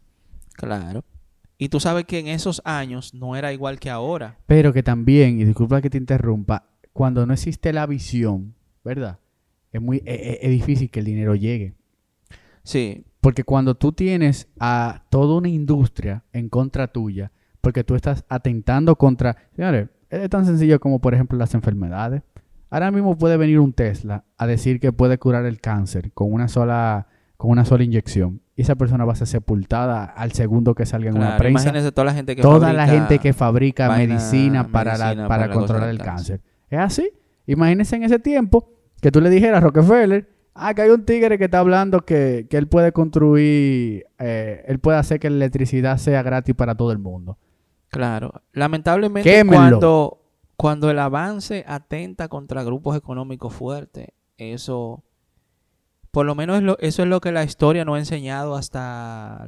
[0.55, 1.05] Claro.
[1.59, 4.39] Y tú sabes que en esos años no era igual que ahora.
[4.47, 6.65] Pero que también, y disculpa que te interrumpa,
[6.95, 9.19] cuando no existe la visión, ¿verdad?
[9.73, 11.75] Es muy es, es- es difícil que el dinero llegue.
[12.63, 18.25] Sí, Porque cuando tú tienes a toda una industria en contra tuya, porque tú estás
[18.29, 19.37] atentando contra...
[19.57, 22.23] Señores, es tan sencillo como, por ejemplo, las enfermedades.
[22.71, 26.49] Ahora mismo puede venir un Tesla a decir que puede curar el cáncer con una
[26.49, 27.07] sola,
[27.37, 28.41] con una sola inyección.
[28.57, 31.63] Y esa persona va a ser sepultada al segundo que salga en una prensa.
[31.63, 35.15] Imagínense toda la gente que Toda la fabrica- gente que fabrica vaina- medicina para, la-
[35.15, 36.41] para para la controlar el del cáncer.
[36.71, 37.11] Es así.
[37.47, 38.69] Imagínense en ese tiempo
[39.03, 42.47] que tú le dijeras a Rockefeller, ah, que hay un tigre que está hablando que,
[42.49, 46.93] que él puede construir, eh, él puede hacer que la electricidad sea gratis para todo
[46.93, 47.37] el mundo.
[47.89, 48.33] Claro.
[48.55, 49.57] Lamentablemente Quémenlo.
[49.59, 50.23] cuando,
[50.57, 54.07] cuando el avance atenta contra grupos económicos fuertes,
[54.39, 55.03] eso,
[56.11, 59.47] por lo menos es lo- eso es lo que la historia nos ha enseñado hasta,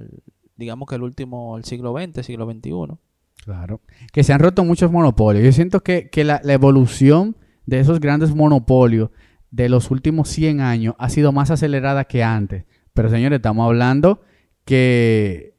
[0.57, 2.97] digamos que el último, el siglo XX, siglo XXI.
[3.45, 3.81] Claro.
[4.13, 5.45] Que se han roto muchos monopolios.
[5.45, 7.37] Yo siento que, que la, la evolución
[7.67, 9.11] de esos grandes monopolios
[9.55, 12.65] de los últimos 100 años ha sido más acelerada que antes.
[12.93, 14.21] Pero señores, estamos hablando
[14.65, 15.55] que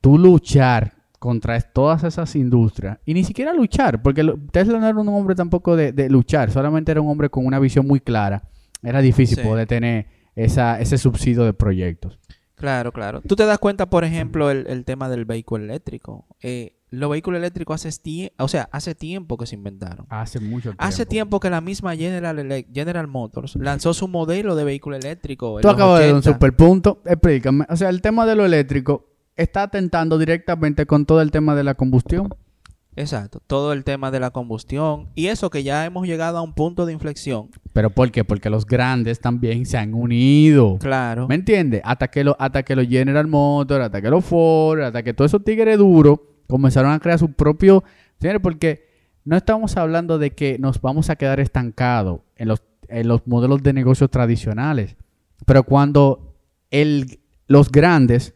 [0.00, 5.08] tú luchar contra todas esas industrias, y ni siquiera luchar, porque Tesla no era un
[5.08, 8.42] hombre tampoco de, de luchar, solamente era un hombre con una visión muy clara.
[8.82, 9.42] Era difícil Sí.
[9.44, 12.18] poder tener esa, ese subsidio de proyectos.
[12.56, 13.20] Claro, claro.
[13.26, 16.26] Tú te das cuenta, por ejemplo, el, el tema del vehículo eléctrico.
[16.40, 20.06] Eh, los vehículos eléctricos hace, o sea, hace tiempo que se inventaron.
[20.10, 20.84] Hace mucho tiempo.
[20.84, 25.58] Hace tiempo que la misma General, Motors lanzó su modelo de vehículo eléctrico.
[25.60, 26.34] Tú los acabas de dar un 80.
[26.34, 27.00] super punto.
[27.06, 27.64] Explícame.
[27.70, 31.64] O sea, el tema de lo eléctrico está atentando directamente con todo el tema de
[31.64, 32.28] la combustión.
[32.94, 33.40] Exacto.
[33.46, 35.08] Todo el tema de la combustión.
[35.14, 37.48] Y eso que ya hemos llegado a un punto de inflexión.
[37.72, 38.22] ¿Pero por qué?
[38.22, 40.76] Porque los grandes también se han unido.
[40.78, 41.26] Claro.
[41.26, 41.80] ¿Me entiendes?
[41.84, 45.30] Hasta que, lo, hasta que los General Motors, hasta que los Ford, hasta que todos
[45.30, 46.18] esos tigres duros
[46.52, 47.82] comenzaron a crear su propio...
[48.20, 48.86] Señores, porque
[49.24, 53.62] no estamos hablando de que nos vamos a quedar estancados en los, en los modelos
[53.64, 54.96] de negocios tradicionales.
[55.44, 56.36] Pero cuando
[56.70, 58.34] el, los grandes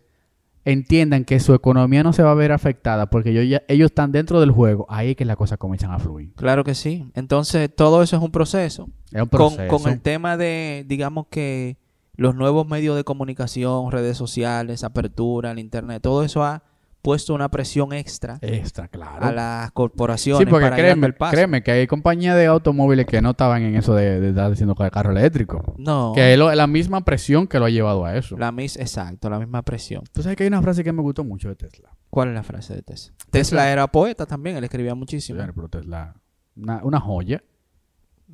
[0.64, 4.10] entiendan que su economía no se va a ver afectada porque ellos, ya- ellos están
[4.10, 6.32] dentro del juego, ahí es que las cosas comienzan a fluir.
[6.34, 7.08] Claro que sí.
[7.14, 8.88] Entonces, todo eso es un proceso.
[9.12, 9.68] Es un Con, proceso.
[9.82, 11.76] con el tema de, digamos que
[12.16, 16.64] los nuevos medios de comunicación, redes sociales, apertura, el internet, todo eso ha
[17.06, 19.24] puesto una presión extra Extra, claro.
[19.24, 21.32] a las corporaciones Sí, porque para créeme, el paso.
[21.32, 24.74] créeme que hay compañías de automóviles que no estaban en eso de, de estar diciendo
[24.74, 25.74] carro eléctrico.
[25.78, 28.36] No, Que es lo- la misma presión que lo ha llevado a eso.
[28.36, 30.02] la mis, exacto, la misma presión.
[30.12, 31.90] Tú sabes que hay una frase que me gustó mucho de Tesla.
[32.10, 33.14] ¿Cuál es la frase de Tesla?
[33.30, 35.36] Tesla era poeta también, él escribía muchísimo.
[35.36, 36.14] Señores, pero Tesla,
[36.56, 37.40] una, una joya.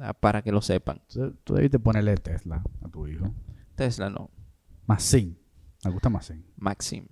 [0.00, 1.02] Ah, Para que lo sepan.
[1.08, 3.30] Entonces, Tú debiste ponerle Tesla a tu hijo.
[3.74, 4.30] Tesla no.
[4.98, 5.38] Sí.
[5.84, 6.42] Me gusta Maxine.
[6.56, 7.06] Maxim.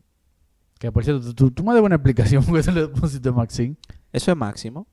[0.80, 3.76] Que por cierto, tú, tú- me debes una explicación porque se le pusiste Maxine.
[4.12, 4.86] Eso es Máximo.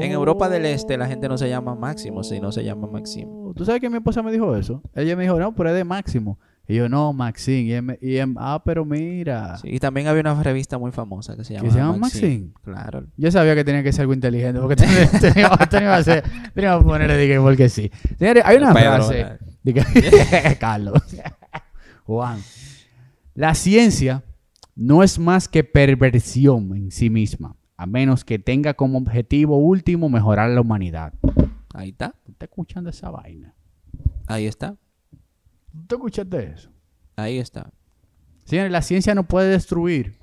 [0.00, 3.28] En Europa del Este la gente no se llama Máximo, sino se llama Maxim.
[3.28, 4.82] Oh, ¿Tú sabes que mi esposa me dijo eso?
[4.94, 6.38] Ella me dijo, no, pero es de Máximo.
[6.66, 7.98] Y yo, no, Maxine.
[8.00, 9.58] Y, y ah, pero mira.
[9.58, 12.52] Sí, y también había una revista muy famosa que se llama se llama Maxim?
[12.62, 13.04] Claro.
[13.16, 16.24] Yo sabía que tenía que ser algo inteligente porque tenía, tenía, tenía que hacer-
[16.54, 17.90] tenía que ponerle dije, porque sí.
[18.18, 19.26] Señores, hay una Pedro, frase.
[19.62, 21.02] de que- Carlos.
[22.06, 22.38] Juan.
[23.34, 24.22] La ciencia
[24.76, 30.08] no es más que perversión en sí misma, a menos que tenga como objetivo último
[30.08, 31.12] mejorar la humanidad.
[31.74, 32.14] Ahí está.
[32.24, 33.54] ¿Tú estás escuchando esa vaina?
[34.26, 34.76] Ahí está.
[35.86, 36.70] ¿Tú escuchaste eso?
[37.16, 37.70] Ahí está.
[38.44, 40.18] Señores, la ciencia no puede destruir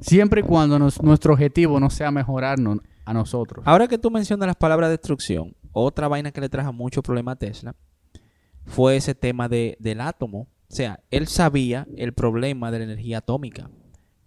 [0.00, 3.62] siempre y cuando nos- nuestro objetivo no sea mejorarnos a nosotros.
[3.66, 7.36] Ahora que tú mencionas las palabras destrucción, otra vaina que le trajo mucho problema a
[7.36, 7.74] Tesla
[8.66, 10.48] fue ese tema de, del átomo.
[10.74, 13.70] O sea, él sabía el problema de la energía atómica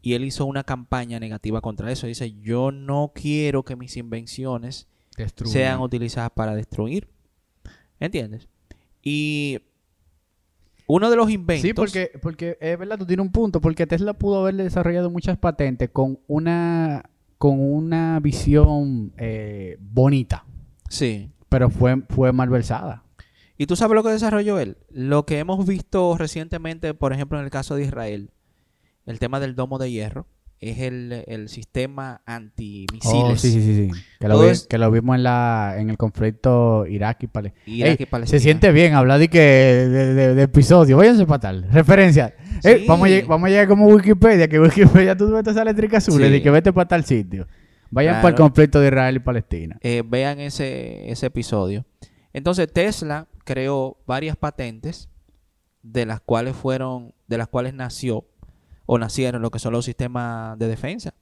[0.01, 2.07] y él hizo una campaña negativa contra eso.
[2.07, 4.87] Dice, yo no quiero que mis invenciones
[5.17, 5.51] Destruir.
[5.51, 7.09] sean utilizadas para destruir.
[7.99, 8.47] ¿Entiendes?
[9.03, 9.59] Y
[10.87, 11.63] uno de los inventos...
[11.67, 15.37] Sí, porque, porque es verdad, tú tienes un punto, porque Tesla pudo haber desarrollado muchas
[15.37, 20.45] patentes con una, con una visión eh, bonita,
[20.89, 21.29] Sí.
[21.49, 23.03] pero fue, fue malversada.
[23.57, 24.77] ¿Y tú sabes lo que desarrolló él?
[24.89, 28.29] Lo que hemos visto recientemente, por ejemplo, en el caso de Israel,
[29.05, 30.27] el tema del domo de hierro,
[30.59, 33.05] es el, el sistema antimisiles.
[33.05, 34.01] Oh, sí, sí, sí, sí.
[34.19, 37.63] Que lo, vi- es- que lo vimos en, la, en el conflicto Irak y Palestina.
[37.87, 38.39] Irak y Palestina.
[38.39, 40.97] Se siente bien hablar de que de, de- de episodio.
[40.97, 41.67] Váyanse para tal.
[41.71, 42.33] Referencia.
[42.63, 42.85] Sí.
[42.87, 46.27] vamos, a vamos a llegar como Wikipedia, que Wikipedia tú ves esa eléctrica azul Sí.
[46.33, 47.47] y que vete para tal sitio.
[47.91, 48.21] Vayan Claro.
[48.23, 49.77] para el conflicto de Israel y Palestina.
[49.81, 51.85] Eh, vean ese, ese episodio.
[52.37, 55.09] Entonces Tesla creó varias patentes
[55.81, 58.27] de las cuales fueron, de las cuales nació
[58.85, 61.15] o nacieron lo que son los sistemas de defensa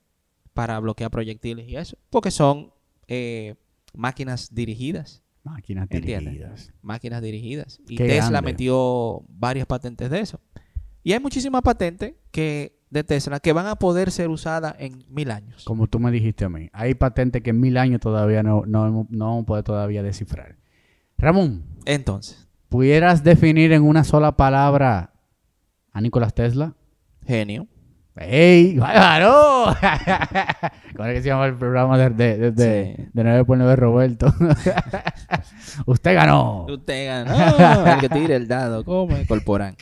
[0.53, 2.73] para bloquear proyectiles y eso, porque son
[3.07, 3.55] eh,
[3.93, 5.23] máquinas dirigidas.
[5.45, 6.73] Máquinas dirigidas.
[6.81, 7.79] máquinas dirigidas.
[7.87, 8.51] Y Qué Tesla grande.
[8.51, 10.41] metió varias patentes de eso.
[11.01, 15.31] Y hay muchísimas patentes que, de Tesla que van a poder ser usadas en mil
[15.31, 15.63] años.
[15.63, 16.69] Como tú me dijiste a mí.
[16.73, 20.57] Hay patentes que en mil años todavía no, no, no vamos a poder todavía descifrar.
[21.17, 25.13] Ramón, Entonces, ¿pudieras definir en una sola palabra
[25.91, 26.73] a Nicolás Tesla?
[27.25, 27.67] genio.
[28.17, 28.77] ¡Ey!
[28.79, 29.75] ¡Bárbaro!
[30.95, 33.03] ¿Cómo es que se llama el programa de, de, de, Sí.
[33.13, 34.27] de 9 por 9 Roberto?
[35.85, 36.65] Usted ganó.
[36.69, 37.85] Usted ganó.
[37.93, 38.83] el que tire el dado.
[38.85, 39.75] Come, Corporán.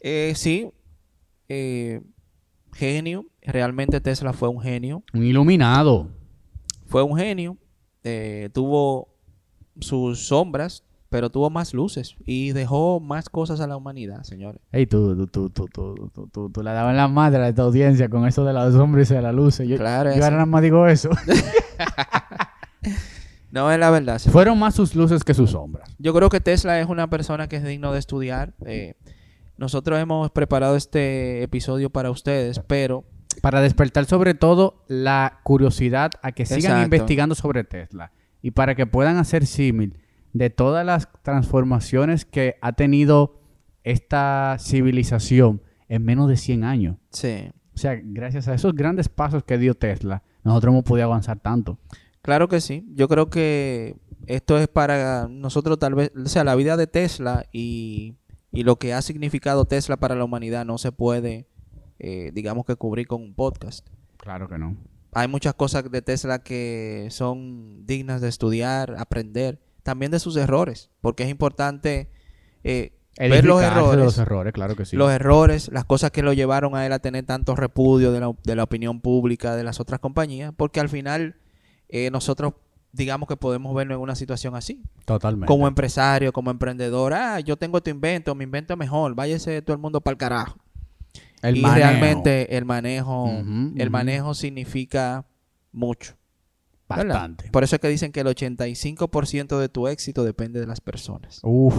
[0.00, 0.70] Eh, sí.
[1.48, 2.02] eh,
[2.74, 3.26] genio.
[3.42, 5.02] Realmente Tesla fue un genio.
[5.14, 6.10] Un iluminado.
[6.86, 7.56] Fue un genio.
[8.04, 9.15] eh, tuvo
[9.80, 14.60] sus sombras, pero tuvo más luces y dejó más cosas a la humanidad, señores.
[14.72, 18.26] Ey, tú, tú, tú, tú, tú, la dabas en la madre a esta audiencia con
[18.26, 19.68] eso de las sombras y de las luces.
[19.68, 21.10] Yo, claro, yo ahora nada más digo eso.
[23.52, 24.20] no, es la verdad.
[24.20, 25.94] Fueron más sus luces que sus sombras.
[25.98, 28.54] Yo creo que Tesla es una persona que es digno de estudiar.
[28.64, 28.94] Eh,
[29.56, 33.04] nosotros hemos preparado este episodio para ustedes, pero
[33.40, 38.12] para despertar sobre todo la curiosidad a que sigan investigando sobre Tesla
[38.46, 39.98] y para que puedan hacer símil
[40.32, 43.40] de todas las transformaciones que ha tenido
[43.82, 46.96] esta civilización en menos de 100 años.
[47.10, 51.40] sí, O sea, gracias a esos grandes pasos que dio Tesla, nosotros hemos podido avanzar
[51.40, 51.80] tanto.
[52.22, 52.86] claro que sí.
[52.94, 53.96] Yo creo que
[54.28, 58.14] esto es para nosotros tal vez, o sea, la vida de Tesla y,
[58.52, 61.48] y lo que ha significado Tesla para la humanidad no se puede,
[61.98, 63.88] eh, digamos que cubrir con un podcast.
[64.18, 64.76] Claro que no.
[65.16, 70.90] Hay muchas cosas de Tesla que son dignas de estudiar, aprender, también de sus errores,
[71.00, 72.10] porque es importante
[72.64, 74.04] eh, ver los errores.
[74.04, 74.94] los errores, claro que sí.
[74.94, 78.32] los errores, las cosas que lo llevaron a él a tener tanto repudio de la,
[78.44, 81.36] de la opinión pública de las otras compañías, porque al final
[81.88, 82.52] eh, nosotros
[82.92, 85.46] digamos que podemos vernos en una situación así, Totalmente.
[85.46, 89.74] como empresario, como emprendedor, ah, yo tengo tu invento, mi invento es mejor, váyase todo
[89.74, 90.58] el mundo para el carajo.
[91.48, 91.76] El y manejo.
[91.88, 93.30] realmente el manejo,
[93.76, 95.26] el manejo significa
[95.72, 96.14] mucho.
[96.88, 97.06] ¿verdad?
[97.06, 97.50] Bastante.
[97.50, 101.40] Por eso es que dicen que el 85% de tu éxito depende de las personas.
[101.42, 101.74] Uf,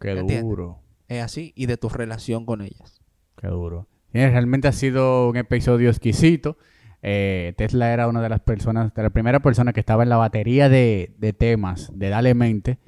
[0.00, 0.42] qué ¿Entiendes?
[0.42, 0.80] duro.
[1.08, 3.00] Es así, y de tu relación con ellas.
[3.40, 3.86] Qué duro.
[4.12, 6.58] Realmente ha sido un episodio exquisito.
[7.02, 10.16] Eh, Tesla era una de las personas, de la primera persona que estaba en la
[10.16, 12.78] batería de, de temas de Dale Mente.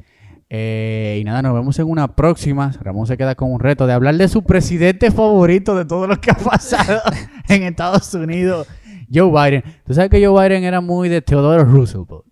[0.53, 2.73] Eh, y nada, nos vemos en una próxima.
[2.83, 6.21] Ramón se queda con un reto de hablar de su presidente favorito de todo lo
[6.21, 7.01] que ha pasado
[7.49, 8.67] en Estados Unidos,
[9.13, 9.63] Joe Biden.
[9.87, 12.25] Tú sabes que Joe Biden era muy de Theodore Roosevelt.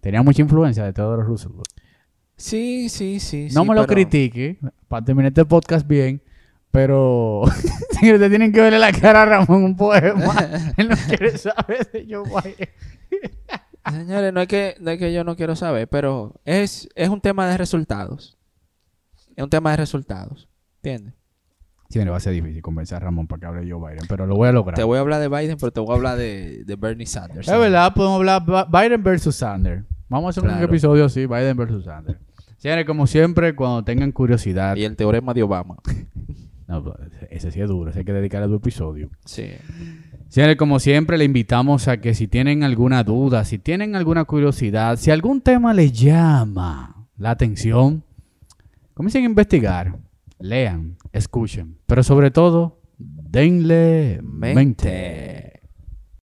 [0.00, 1.66] Tenía mucha influencia de Theodore Roosevelt.
[2.36, 3.48] Sí, sí, sí.
[3.52, 4.58] No sí, me lo critique,
[4.88, 6.22] para terminar este podcast bien,
[6.70, 7.42] Pero,
[8.00, 10.34] te tienen que verle la cara a Ramón un poema.
[10.78, 12.68] Él no quiere saber de Joe Biden.
[13.90, 17.20] Señores, no es que, no es que yo no quiero saber, pero es, es un
[17.20, 18.36] tema de resultados.
[19.36, 20.48] Es un tema de resultados.
[20.82, 21.14] ¿Entiendes?
[21.88, 24.26] Sí, me va a ser difícil convencer a Ramón para que hable Joe Biden, pero
[24.26, 24.74] lo voy a lograr.
[24.74, 27.46] Te voy a hablar de Biden, pero te voy a hablar de, de Bernie Sanders.
[27.46, 29.84] Es verdad, podemos hablar Biden versus Sanders.
[30.08, 32.18] Vamos a hacer un episodio así, Biden versus Sanders.
[32.58, 34.76] Señores, como siempre, cuando tengan curiosidad...
[34.76, 35.76] Y el teorema de Obama.
[36.68, 36.96] No, pues,
[37.30, 39.08] ese sí es duro, ese hay que dedicarle a tu episodio.
[39.24, 39.52] Sí.
[40.28, 44.96] Señores, como siempre, le invitamos a que si tienen alguna duda, si tienen alguna curiosidad,
[44.96, 48.02] si algún tema les llama la atención,
[48.92, 49.96] comiencen a investigar,
[50.38, 54.54] lean, escuchen, pero sobre todo, denle mente.
[54.54, 55.45] Mente.